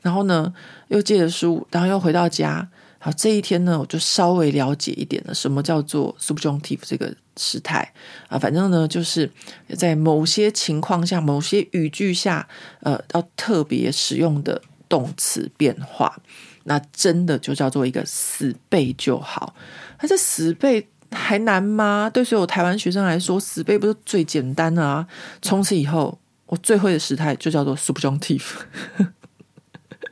[0.06, 0.54] 然后呢
[0.90, 2.70] 又借了书，然后又回到家。
[3.00, 7.92] 好，这一天呢，我就稍微了解一点了，什么叫做 subjunctive 这个时态
[8.28, 8.38] 啊？
[8.38, 9.30] 反正呢，就是
[9.76, 12.48] 在某些情况下、某些语句下，
[12.82, 16.20] 呃，要特别使用的动词变化，
[16.64, 19.56] 那真的就叫做一个死背就好。
[20.02, 22.10] 那这死背还难吗？
[22.12, 25.08] 对所有台湾学生来说，死背不是最简单的啊！
[25.44, 28.42] 从此以后，我最会的时态就叫做 subjunctive。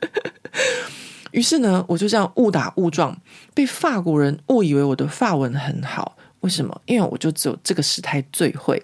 [1.32, 3.16] 于是呢，我就这样误打误撞，
[3.54, 6.16] 被法国人误以为我的法文很好。
[6.40, 6.80] 为什么？
[6.86, 8.80] 因为我就只有这个时态最会。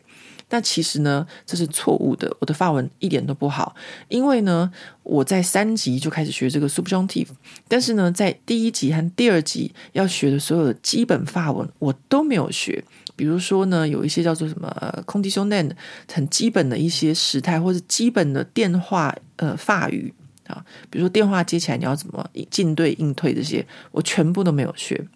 [0.49, 2.37] 但其实呢，这是错误的。
[2.41, 3.77] 我的法文一点都不好。
[4.09, 4.69] 因为呢，
[5.05, 7.29] 我在三级就开始学这个 subjunctive，
[7.69, 12.83] 但是呢，在第一级和第二级要学的所有的基本法文我都没有学。
[13.15, 15.71] 比如说呢，有一些叫做什么 conditionnel
[16.13, 20.13] 很基本的一些时态，或者基本的电话呃法语。
[20.51, 25.07] 啊，比如说电话接起来，你要怎么进对应退这些，我全部都没有学。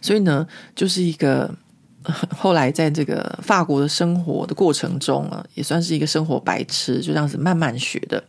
[0.00, 1.54] 所以呢，就是一个
[2.36, 8.22] 后来在这个法国的生活的过程中啊，也算是一个生活白痴，就这样子慢慢学的。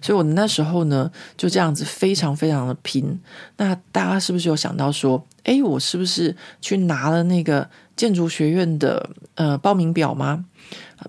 [0.00, 3.18] 所以我那时候呢，就这样子非常非常的拼。
[3.56, 10.44] 那大家是不是有想到说，哎，我是不是去拿了那个建筑学院的呃报名表吗？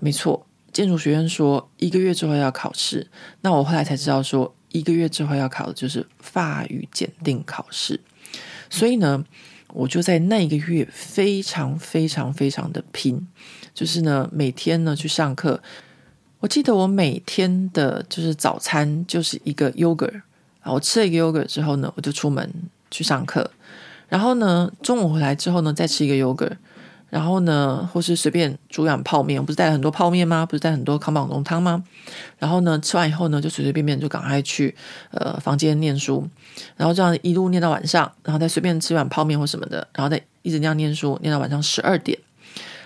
[0.00, 0.45] 没错。
[0.76, 3.06] 建筑学院说一个月之后要考试，
[3.40, 7.98] 那我后来才知道说一个月之后要考的就是法语检定考试，
[8.68, 9.24] 所以呢，
[9.72, 13.26] 我就在那一个月非常非常非常的拼，
[13.72, 15.62] 就是呢每天呢去上课，
[16.40, 20.20] 我记得我每天的就是早餐就是一个 yogurt，
[20.60, 22.52] 啊，我吃了一个 yogurt 之后呢，我就出门
[22.90, 23.50] 去上课，
[24.10, 26.58] 然后呢中午回来之后呢再吃一个 yogurt。
[27.08, 30.44] 然后呢，或是随便煮碗泡面，我不是带了很多泡面吗？
[30.44, 31.82] 不是带很多康宝浓汤吗？
[32.38, 34.74] 然后呢，吃完以后呢，就随随便便就赶快去
[35.12, 36.28] 呃房间念书，
[36.76, 42.18] 然后这样一路念到晚上，然后再随便吃碗泡面或什么的，然后再一直那样念书，念到晚上十二点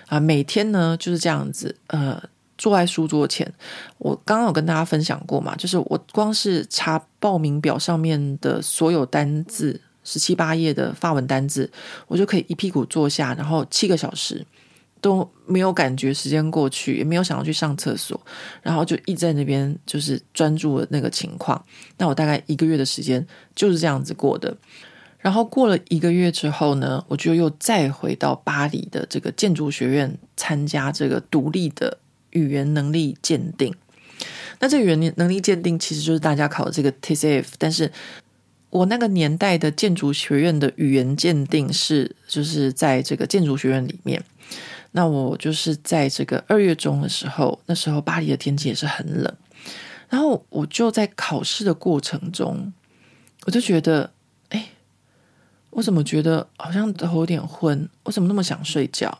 [0.07, 0.19] 啊。
[0.19, 2.21] 每天呢就是这样子，呃，
[2.57, 3.51] 坐在书桌前。
[3.97, 9.81] 我刚刚有跟大家分享过嘛，就是我光是查报名表上面的所有单字。
[10.03, 11.69] 十七八页的发文单字，
[12.07, 14.45] 我就可以一屁股坐下，然后七个小时
[14.99, 18.19] 都没有感觉时间过去，也没有想要去上厕所，
[18.61, 21.63] 然后就一直在那边就是专注的那个情况。
[21.97, 23.25] 那我大概一个月的时间
[23.55, 24.55] 就是这样子过的。
[25.19, 31.99] 然后过了一个月之后呢，我就又再回到巴黎的这个建筑学院参加这个独立的
[32.31, 33.71] 语言能力鉴定。
[34.59, 37.91] 那这个语言能力鉴定其实就是大家考的这个 TCF，但是。
[38.71, 44.23] 我那个年代的建筑学院的语言鉴定是，就是在这个建筑学院里面。
[44.93, 49.33] 那我就是在这个二月中的时候，那时候巴黎的天气也是很冷，
[50.09, 52.73] 然后我就在考试的过程中，
[53.45, 54.11] 我就觉得，
[54.49, 54.69] 哎，
[55.69, 57.87] 我怎么觉得好像头有点昏？
[58.03, 59.19] 我怎么那么想睡觉？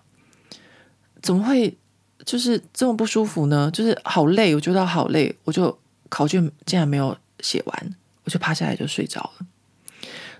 [1.21, 1.77] 怎么会
[2.25, 3.69] 就是这么不舒服呢？
[3.71, 5.77] 就是好累，我觉得好累，我就
[6.09, 7.95] 考卷竟然没有写完。
[8.23, 9.45] 我就趴下来就睡着了，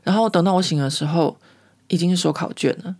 [0.03, 1.38] 然后等到我醒的时候，
[1.88, 2.95] 已经是收考卷了。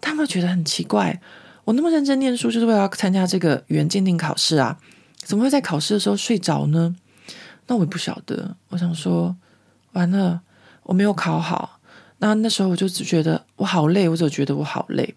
[0.00, 1.20] 他们觉得很奇怪，
[1.64, 4.78] 我那么认真念书，就是为了要参加这个语言鉴定考试啊，
[5.16, 6.94] 怎么会在考试的时候睡着呢？
[7.66, 8.56] 那我也不晓得。
[8.68, 9.36] 我想说，
[9.92, 10.40] 完了，
[10.84, 11.80] 我没有考好。
[12.18, 15.14] 那那时候我就只觉得我好累，我就觉得我好累。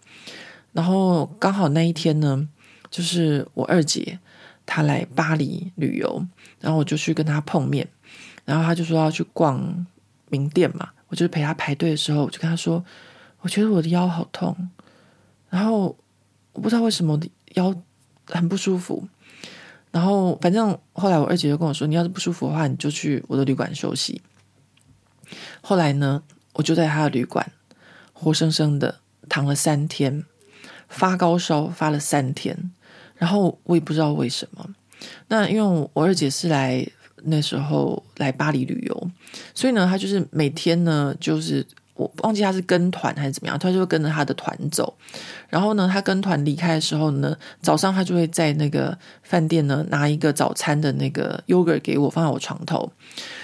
[0.74, 2.47] 然后刚好那一天呢，
[2.89, 4.20] 就是我二姐
[4.66, 6.26] 她来巴黎旅游，
[6.59, 7.88] 然后我就去跟她碰面。
[8.52, 9.86] 然后他就说要去逛
[10.28, 12.84] 名店嘛，我就陪他排队的时候，我就跟他说，
[13.39, 14.70] 我觉得我的腰好痛，
[15.49, 15.95] 然后
[16.52, 17.18] 我不知道为什么
[17.54, 17.74] 腰
[18.26, 19.08] 很不舒服，
[19.89, 24.22] 然后反正后来我二姐就跟我说，你要是不舒服的话，你就去我的旅馆休息。
[25.62, 26.22] 后来呢，
[26.52, 27.54] 我就在他的旅馆
[28.12, 28.99] 活生生的
[29.30, 30.26] 躺了三天，
[30.89, 32.74] 发高烧发了三天，
[33.16, 34.76] 然后我也不知道为什么。
[35.30, 36.86] 那因为我二姐是来。
[37.24, 39.12] 那时候来巴黎旅游，
[39.54, 41.66] 所以呢，他就是每天呢，就是
[41.96, 44.94] 我忘记他是跟团还是怎么样，他就会跟着他的团走。
[45.50, 52.92] 然后呢，他跟团离开的时候呢，早上他就会在那个饭店呢拿一个早餐的那个 yogurt 给我，放在我床头。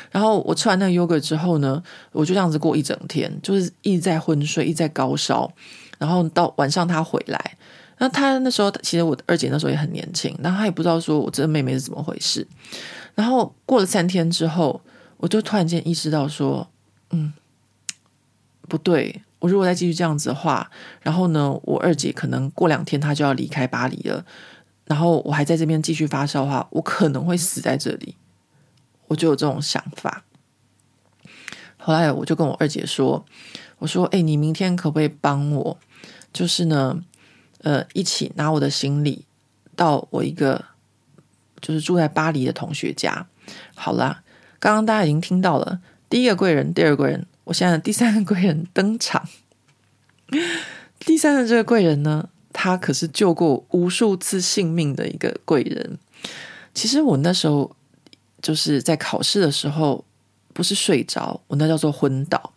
[0.10, 5.52] 然后我吃完那个 yogurt 之后呢，我就这样子过一整天，就是一直在昏睡，一直在高烧。
[6.00, 7.58] 然后到晚上他回来，
[7.98, 12.48] 那他那时候其实我二姐那时候也很年轻，然后他也不知道说我这个妹妹是怎么回事。
[13.18, 14.80] 然后过了三天之后，
[15.18, 16.70] 我就突然间意识到说，
[17.10, 17.34] 嗯，
[18.68, 20.70] 不对，我如果再继续这样子的话，
[21.02, 24.24] 然后呢，我二姐可能过两天她就要离开巴黎了，
[24.86, 28.16] 然后我还在这边继续发烧的话，我可能会死在这里。
[29.08, 30.24] 我就有这种想法。
[31.78, 33.26] 后来我就跟我二姐说
[33.80, 35.80] ：“我说，哎，你明天可不可以帮我？
[36.32, 37.04] 就是呢，
[37.62, 39.26] 呃，一起拿我的行李
[39.76, 40.66] 到我一个
[41.68, 43.28] 就是住在巴黎的同学家。
[43.76, 44.24] 好啦，
[44.60, 49.28] 刚刚大家已经听到了第一个贵人，第二个贵人，我现在第三个贵人登场。
[51.00, 55.98] 第三个这个贵人呢，他可是救过无数次性命的一个贵人。
[56.74, 57.76] 其实我那时候
[58.42, 60.04] 就是在考试的时候。”
[60.58, 62.52] 不是睡着，我那叫做昏倒，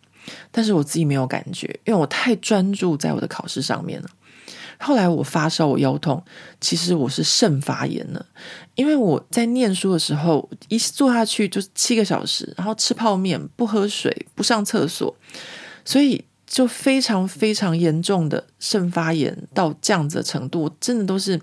[0.49, 4.09] 但是我自己没有感觉，因为我太专注在我的考试上面了。
[4.81, 6.21] 后来我发烧，我腰痛，
[6.59, 8.25] 其实我是肾发炎了，
[8.75, 15.15] 因为我在念书的时候一坐下去就七个小时，然后吃泡面，不喝水，不上厕所，
[15.85, 21.39] 所以就非常非常严重的肾发炎到这样子的程度，真的都是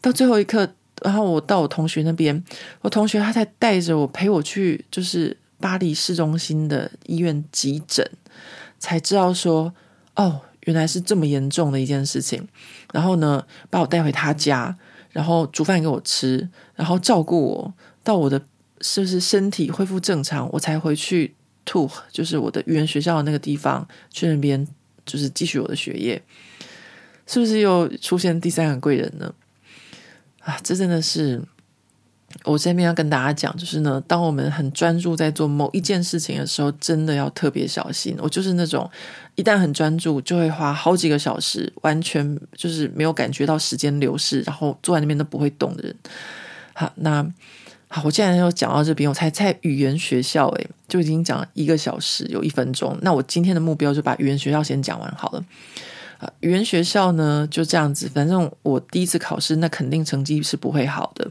[0.00, 0.68] 到最后一刻，
[1.02, 2.44] 然后我到我同学那边，
[2.82, 5.36] 我同学他才带着我陪我去，就是。
[5.58, 8.06] 巴黎市中心的医院急诊，
[8.78, 9.72] 才知道说，
[10.14, 12.46] 哦，原来是这么严重的一件事情。
[12.92, 14.76] 然后呢，把我带回他家，
[15.10, 18.40] 然后煮饭给我吃，然后照顾我，到我的
[18.80, 24.64] 是不是身体恢复正常，我才回去吐，就是我的语言学校的那个地方，去那边
[25.04, 26.22] 就是继续我的学业。
[27.26, 29.34] 是不是又出现第三个贵人呢？
[30.40, 31.42] 啊，这真的是。
[32.44, 38.16] 我这边要跟大家讲，就是呢，当我们很专注在做某一件事情的时候，真的要特别小心。
[38.18, 38.88] 我就是那种
[39.36, 45.96] 一旦很专注，就会花好几个小时，完全就是没有感觉到时间流逝，然后坐在那边都不会动的人。
[46.74, 47.26] 好，那
[47.88, 52.98] 好，我现在要讲到这边，我才在语言学校，诶，就已经讲了一个小时有一分钟。
[53.00, 55.42] 那我今天的目标就把语言学校先讲完好了。
[56.18, 61.30] 啊，语言学校呢就这样子，反正我第一次考试，那肯定成绩是不会好的。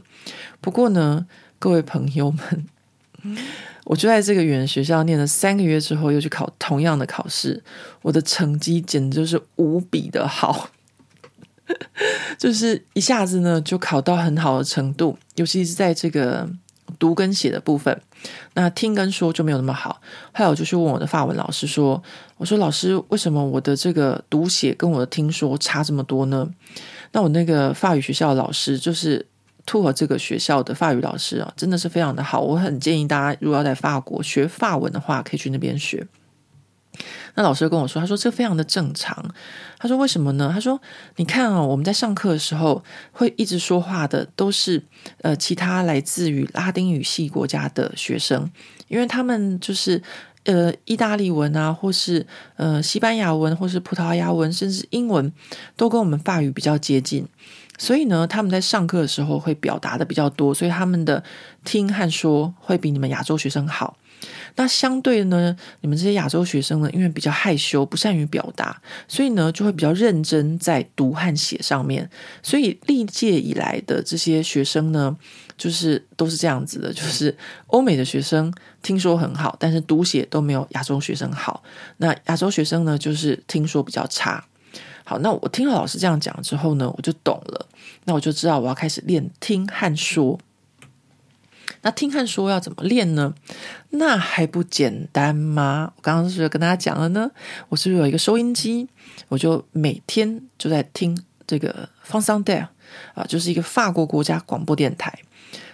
[0.60, 1.26] 不过呢，
[1.58, 3.36] 各位朋友们，
[3.84, 7.62] 我就在这个语言学校念了三个月之后，又去考同样的考试，
[8.02, 10.70] 我的成绩简直就是无比的好，
[12.38, 16.48] 就是一下子呢就考到很好的程度，尤其是在这个。
[17.00, 18.00] 读跟写的部分，
[18.54, 20.00] 那听跟说就没有那么好。
[20.30, 22.00] 还有就是问我的法文老师说
[22.38, 26.48] ：“我说老师，为什么我的这个读写跟我的听说差这么多呢？”
[27.10, 29.26] 那我那个法语学校的老师就是
[29.66, 32.40] 托尔这个学校的法语老师啊，真的是非常的好。
[32.40, 36.06] 我很建议大家，如果要在法国学法文的话，可以去那边学。
[37.34, 39.34] 那老师跟我说，他说这非常的正常。
[39.78, 40.50] 他说为什么呢？
[40.54, 40.80] 他说
[41.16, 44.82] 你看啊、我们在上课的时候会一直说话的都是
[45.20, 48.50] 呃其他来自于拉丁语系国家的学生，
[48.88, 50.02] 因为他们就是
[50.44, 55.30] 呃意大利文啊，或是呃西班牙文，或是葡萄牙文，甚至英文
[55.76, 57.28] 都跟我们法语比较接近，
[57.78, 61.22] 所以呢，他们在上课的时候会表达的比较多，所以他们的
[61.64, 63.96] 听和说会比你们亚洲学生好。
[64.54, 72.08] 那相对呢，你们这些亚洲学生呢，因为比较害羞，不善于表达，所以呢，就会比较认真在读和写上面。
[72.42, 75.14] 所以历届以来的这些学生呢，
[75.58, 78.50] 就是都是这样子的，就是欧美的学生
[78.82, 81.62] 听说很好，但是读写都没有亚洲学生好。
[81.98, 84.42] 那亚洲学生呢，就是听说比较差。
[85.08, 87.64] 好，那我听了老师这样讲之后呢，我就懂了，
[88.06, 90.36] 那我就知道我要开始练听和说。
[91.82, 93.32] 那听和说要怎么练呢？
[93.90, 95.92] 那还不简单吗？
[95.94, 97.30] 我刚刚是不是跟大家讲了呢？
[97.68, 98.88] 我是不是有一个收音机？
[99.28, 102.66] 我就每天就在听这个 France Inter
[103.14, 105.16] 啊，就是一个法国国家广播电台。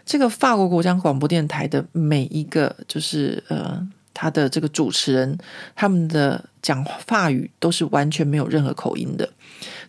[0.04, 3.88] 这个法国国家广播电台的每一个就是呃。
[4.14, 5.38] 他的这个主持人，
[5.74, 9.28] 他们的讲法语都是完全没有任何口音的。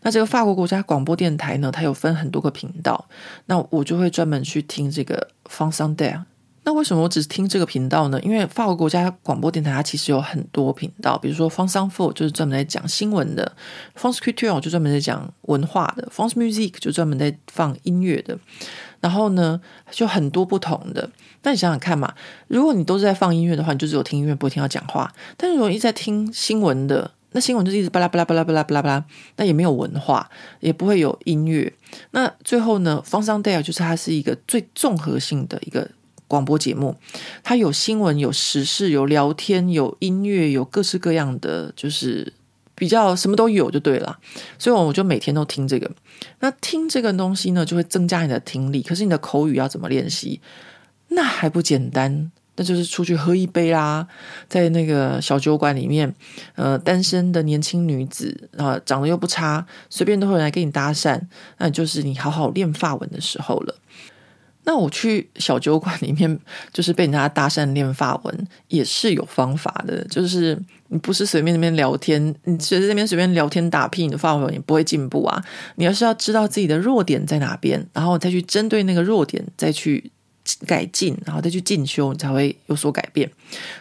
[0.01, 3.07] 那这个法国国家广播电台呢，它有分很多个频道，
[3.45, 6.23] 那我就会专门去听这个 France Inter。
[6.65, 8.17] 那为什么我只是听这个频道呢？
[8.21, 13.51] 因为法国国家广播电台它其实有很多频道，比如说 France Info 就是专门在讲新闻的
[13.99, 18.39] ，France Culture 就专门在讲文化的，France Musique 就专门在放音乐的。
[19.01, 19.59] 然后呢，
[19.91, 21.09] 就很多不同的。
[21.43, 22.13] 那你想想看嘛，
[22.47, 25.13] 如果你都是在放音乐的话，你就只有听音乐，不会听到讲话。
[25.37, 29.05] 但是如果一直在听新闻的，那新闻就是一直巴拉巴拉巴拉巴拉巴拉巴拉，
[29.37, 30.29] 那也没有文化，
[30.59, 31.71] 也不会有音乐。
[32.11, 35.89] 那最后呢，France Inter 就是它是一个最综合性的一个
[36.27, 36.95] 广播节目，
[37.43, 42.33] 它有新闻、有时事、有聊天、有音乐、有各式各样的，就是。
[42.75, 44.17] 比较什么都有就对了，
[44.57, 45.89] 所以我就每天都听这个。
[46.39, 48.81] 那听这个东西呢，就会增加你的听力。
[48.81, 50.41] 可是你的口语要怎么练习？
[51.15, 54.07] 那还不简单，那就是出去喝一杯啦，
[54.47, 56.13] 在那个小酒馆里面，
[56.55, 61.19] 呃，单身的年轻女子啊，长得又不差，随便都会来跟你搭讪，
[61.57, 63.75] 那就是你好好练发文的时候了。
[64.65, 66.39] 那我去小酒馆里面，
[66.71, 70.01] 就是被人家搭讪练发文，也是有方法的。
[70.05, 70.57] 就是
[70.87, 75.43] 你不是随便那边聊天，你随便那边随便聊天打屁，你的发文也不会进步啊。
[75.75, 80.09] 你要是要知道自己的弱点在哪边，然后再去针对那个弱点再去
[80.65, 83.29] 改进，然后再去进修，你才会有所改变。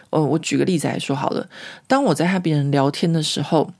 [0.09, 1.47] 呃，我举个例子来说好了。
[1.87, 3.71] 当我在和别人聊天的时候，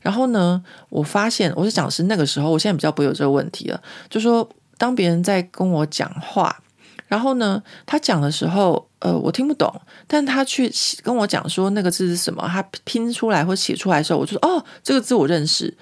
[0.00, 4.48] 然后呢，我发现我是讲的是那个时候，我现在比较不会有这个问题了，就说。
[4.78, 6.60] 当别人在跟我讲话，
[7.06, 9.72] 然后呢，他讲的时候，呃，我听不懂，
[10.08, 10.68] 但他去
[11.04, 15.72] 跟我讲说那个字是什么，他拼出来或写出来的时候，我就说哦，这个字我认识，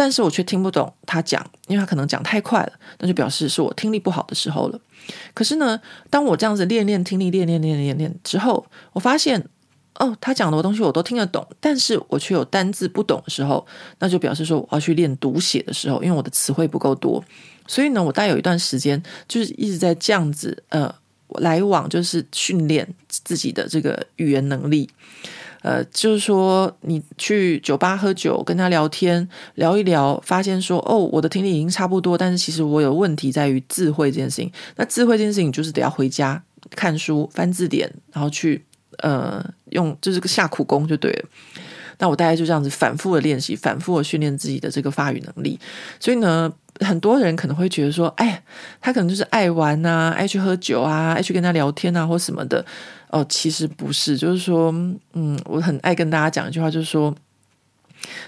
[0.00, 4.80] 但是我却听不懂他讲，因为他可能讲太快了，那就表示是我听力不好的时候了。
[5.34, 5.78] 可是呢，
[6.08, 9.46] 当我这样子练练听力，练练练练练之后，我发现
[9.96, 13.66] 哦，他讲的东西我都听得懂，但是我却有单字不懂的时候，
[13.98, 17.22] 那就表示说我要去练读写的时候，因为我的词汇不够多。
[17.66, 20.90] 所以呢，我大概有一段时间就是一直在这样子呃
[21.40, 24.88] 来往，就是训练自己的这个语言能力。
[25.62, 34.50] 呃，就是说你去酒吧喝酒，跟他聊天聊一聊，发现说哦，我的听力已经差不多，但是其实我有问题在于智慧这件事情。
[34.76, 38.64] 那智慧这件事情就是得要回家看书、翻字典，然后去
[38.98, 41.28] 呃用就是个下苦功就对了。
[41.98, 45.58] 那我大概就这样子反复的练习，反复的训练自己的这个发语能力。
[45.98, 46.52] 所以呢。
[46.82, 48.42] 很多人可能会觉得说，哎，
[48.80, 52.64] 他可能就是爱玩啊，爱去喝酒啊，爱去跟他聊天啊，或什么的。
[53.10, 54.72] 哦，其实不是，就是说，
[55.12, 57.14] 嗯，我很爱跟大家讲一句话，就是说，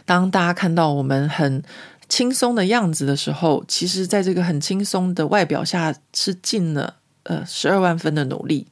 [0.05, 1.63] 当大家看到我们很
[2.09, 8.67] 轻松的样子的时候，其实在这个很轻松的外表下，是尽了呃十二万分的努力。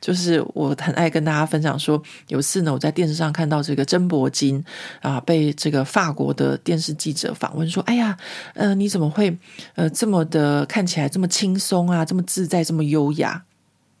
[0.00, 4.64] 就是我很爱跟大家分享说，有一次呢，我在电视上看到这个珍柏金
[5.02, 8.16] 啊，被这个法国的电视记者访问说：“哎呀，
[8.54, 9.36] 呃，你怎么会
[9.74, 13.42] 呃这么的看起来这么轻松啊，这么自在，这么优雅？”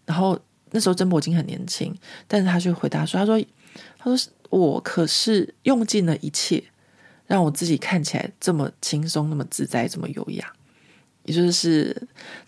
[0.06, 0.38] 然后
[0.72, 1.94] 那时候珍柏金很年轻，
[2.26, 3.44] 但是他却回答说：“他说，
[3.98, 6.62] 他说我可是用尽了一切，
[7.26, 10.52] 让我自己看起来这么轻松，那么自在，这么优雅。”
[11.24, 11.94] 也就是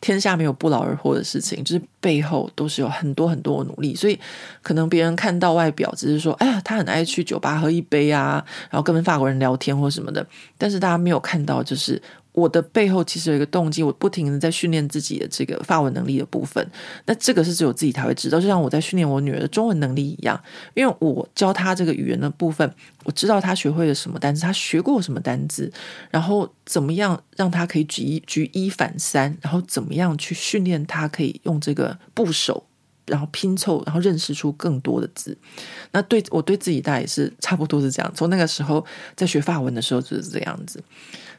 [0.00, 4.18] 天下没有不劳而获的事情，就是背后都是有很多很多的努力，所以
[4.62, 12.00] 可能别人看到外表只是说，哎呀，他很爱去酒吧喝一杯啊，然后跟法国人聊天或什么的，但是大家没有看到就是。
[12.32, 16.66] 我的背后其实有一个动机，我不停的在训练自己的这个法文能力的部分。
[17.04, 20.42] 那这个是只有自己才会知道，就像我在训练我女儿的中文能力一样。
[20.72, 22.74] 因为我教她这个语言的部分，
[23.04, 25.70] 我知道她学会了什么单词，她学过什么单词，
[26.10, 32.64] 然后怎么样让她可以举一举一反三，然后怎么样去训练她可以用这个部首，
[33.04, 35.36] 然后拼凑，然后认识出更多的字。
[35.90, 38.10] 那对我对自己大概也是差不多是这样。
[38.16, 38.82] 从那个时候
[39.14, 40.82] 在学法文的时候就是这样子。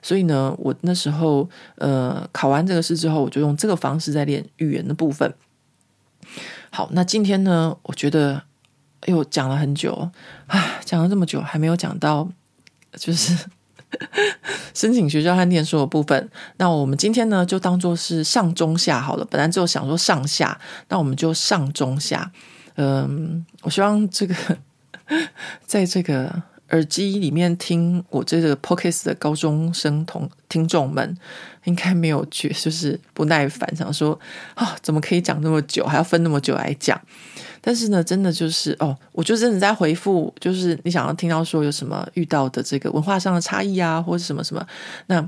[0.04, 5.34] 所以呢，我那时候呃考完这个试之后，我就用这个方式在练语言的部分。
[6.70, 8.44] 好，那今天呢，我觉得
[9.00, 10.12] 哎呦讲了很久
[10.48, 12.28] 啊，讲了这么久还没有讲到
[12.96, 13.34] 就是
[14.76, 16.30] 申请学校和念书的部分。
[16.58, 22.32] 那我们今天呢就当做是上中下好了，本来就想说上下，那我们就上中下。
[22.76, 24.36] 嗯，我希望这个
[25.66, 26.44] 在这个。
[26.74, 31.16] 耳机里面听我这个 podcast 的高中生同听众们，
[31.66, 34.20] 应该没有觉就是不耐烦，想说
[34.56, 37.00] 啊、怎么可以讲那么久，还要分那么久来讲？
[37.62, 44.68] 但是呢，真的就是哦，我就真的在回复，就是你想要听到说有什么遇到的这个文化上的差异啊，或者什么什么，
[45.06, 45.24] 那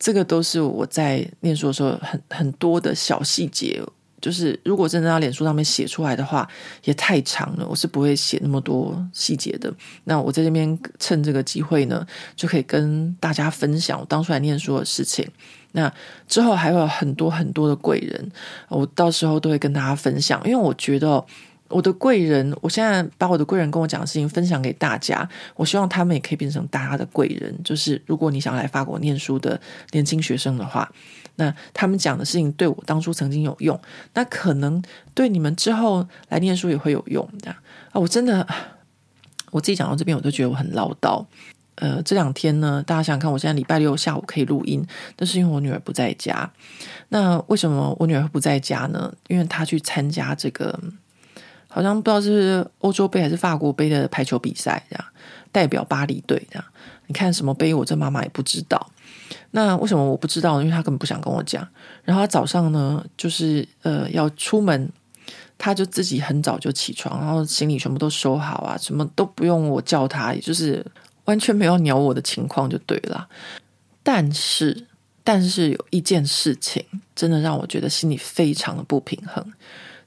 [0.00, 3.80] 这个都是我在念书的时候很很多的小细节。
[4.20, 6.48] 就是如果真的要脸书上面写出来的话，
[6.84, 9.72] 也太长了，我是不会写那么多细节的。
[10.04, 15.26] 那我在这边趁这个机会呢，就可以跟大家分享我当初来念书的事情。
[15.72, 15.92] 那
[16.26, 18.32] 之后还有很多很多的贵人，
[18.68, 20.40] 我到时候都会跟大家分享。
[20.44, 21.24] 因为我觉得
[21.68, 27.54] 我的贵人，我现在把我的贵人跟我讲的事情分享给大家，我希望他们也可以变成大家的贵人。
[27.62, 29.60] 就是如果你想来法国念书的
[29.92, 30.90] 年轻学生的话。
[31.38, 33.80] 那他们讲的事情对我当初曾经有用，
[34.14, 34.82] 那可能
[35.14, 37.50] 对你们之后来念书也会有用的
[37.92, 37.94] 啊！
[37.94, 38.44] 我真的，
[39.52, 41.24] 我自己讲到这边，我都觉得我很唠叨。
[41.76, 44.84] 呃，这两天呢，大家想想看，我现在礼拜六下午可以录音，
[45.14, 46.50] 但是因为我女儿不在家。
[47.10, 49.14] 那为什么我女儿不在家呢？
[49.28, 50.76] 因为她去参加这个，
[51.68, 55.04] 好像不知道是欧洲杯还是法国杯的排球比赛，这样
[55.52, 56.64] 代表巴黎队这样。
[57.06, 58.90] 你看什么杯，我这妈妈也不知道。
[59.50, 60.62] 那为什么我不知道呢？
[60.62, 61.66] 因为他根本不想跟我讲。
[62.04, 64.90] 然后他早上呢，就是呃要出门，
[65.56, 70.84] 他就自己很早就起床，然后行李全部都收好啊，什么都不用我叫他，也就是
[71.24, 73.28] 完全没有鸟我的情况就对了。
[74.02, 74.86] 但是，
[75.24, 76.84] 但是有一件事情
[77.14, 79.44] 真的让我觉得心里非常的不平衡，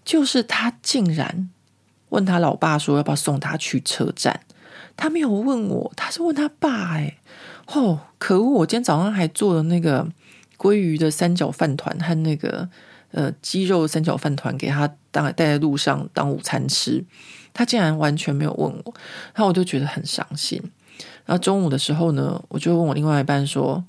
[0.03, 1.49] 就是他竟然
[2.09, 4.39] 问他老爸说要不要送他去车站，
[4.97, 7.17] 他没有问我，他是问他爸哎，
[7.73, 8.49] 哦，可恶！
[8.59, 10.07] 我今天早上还做了那个
[10.57, 12.69] 鲑鱼的三角饭团和那个。
[13.13, 17.03] 呃，鸡肉三角饭团给他当带在路上当午餐吃，
[17.53, 18.93] 他竟然完全没有问我，
[19.33, 20.57] 然后我就觉得很伤心。
[21.25, 23.83] 然后中午的时候呢，我就问我另外一半说，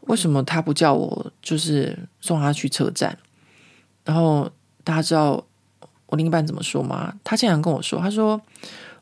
[0.00, 3.16] 为什么他不叫我就是送他去车站？
[4.04, 4.50] 然后
[4.84, 5.42] 大家知道
[6.08, 7.14] 我另一半怎么说吗？
[7.24, 8.38] 他竟然跟我说，他说。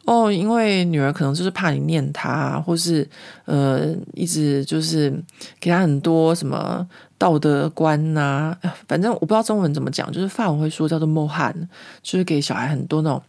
[0.08, 3.06] 哦，因为女儿可能就是怕你念她，或是
[3.44, 5.12] 呃，一直就是
[5.60, 11.54] 给她很多什么道德观呐、啊，反正我不知道中文怎么讲，就是法文会说叫做磨汉
[12.02, 13.22] 就是给小孩很多那种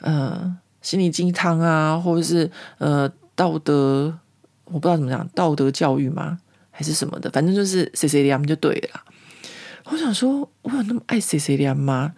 [0.00, 4.12] 呃心理鸡汤啊，或者是呃道德，
[4.64, 6.40] 我不知道怎么讲，道德教育吗？
[6.72, 9.00] 还是什么的，反正就是 CCDM 就对了。
[9.84, 12.12] 我想说，我有那么爱 CCDM 吗？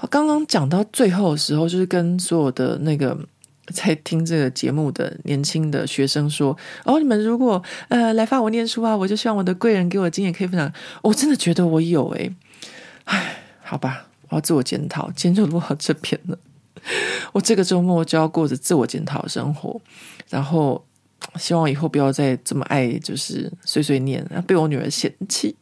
[0.00, 3.16] 我刚刚讲到最后的时候，就是跟所有的那个。
[3.72, 10.72] 在听这个节目的年轻的学生说：“哦，你们如果呃来法国念书啊，我就希望我的贵人给我经验可以分享。
[11.02, 12.32] 我真的觉得我有诶，
[13.04, 15.10] 唉，好吧，我要自我检讨。
[15.16, 16.38] 今天就录到这边了。
[17.32, 19.80] 我这个周末就要过着自我检讨生活，
[20.28, 20.84] 然后
[21.36, 25.54] 希望以后不要再这么爱就是碎碎念，然后被我女儿嫌弃。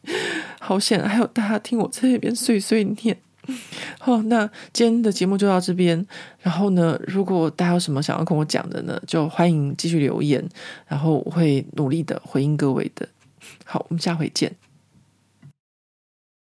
[0.59, 3.17] 好险，还有大家听我在那边碎碎念。”
[3.99, 6.05] 好， 那今天的节目就到这边。
[6.41, 10.47] 然后呢，如果大家有什么想要跟我讲的呢，就欢迎继续留言，
[10.87, 13.07] 然后我会努力的回应各位的。
[13.65, 14.68] 好，我们下回见。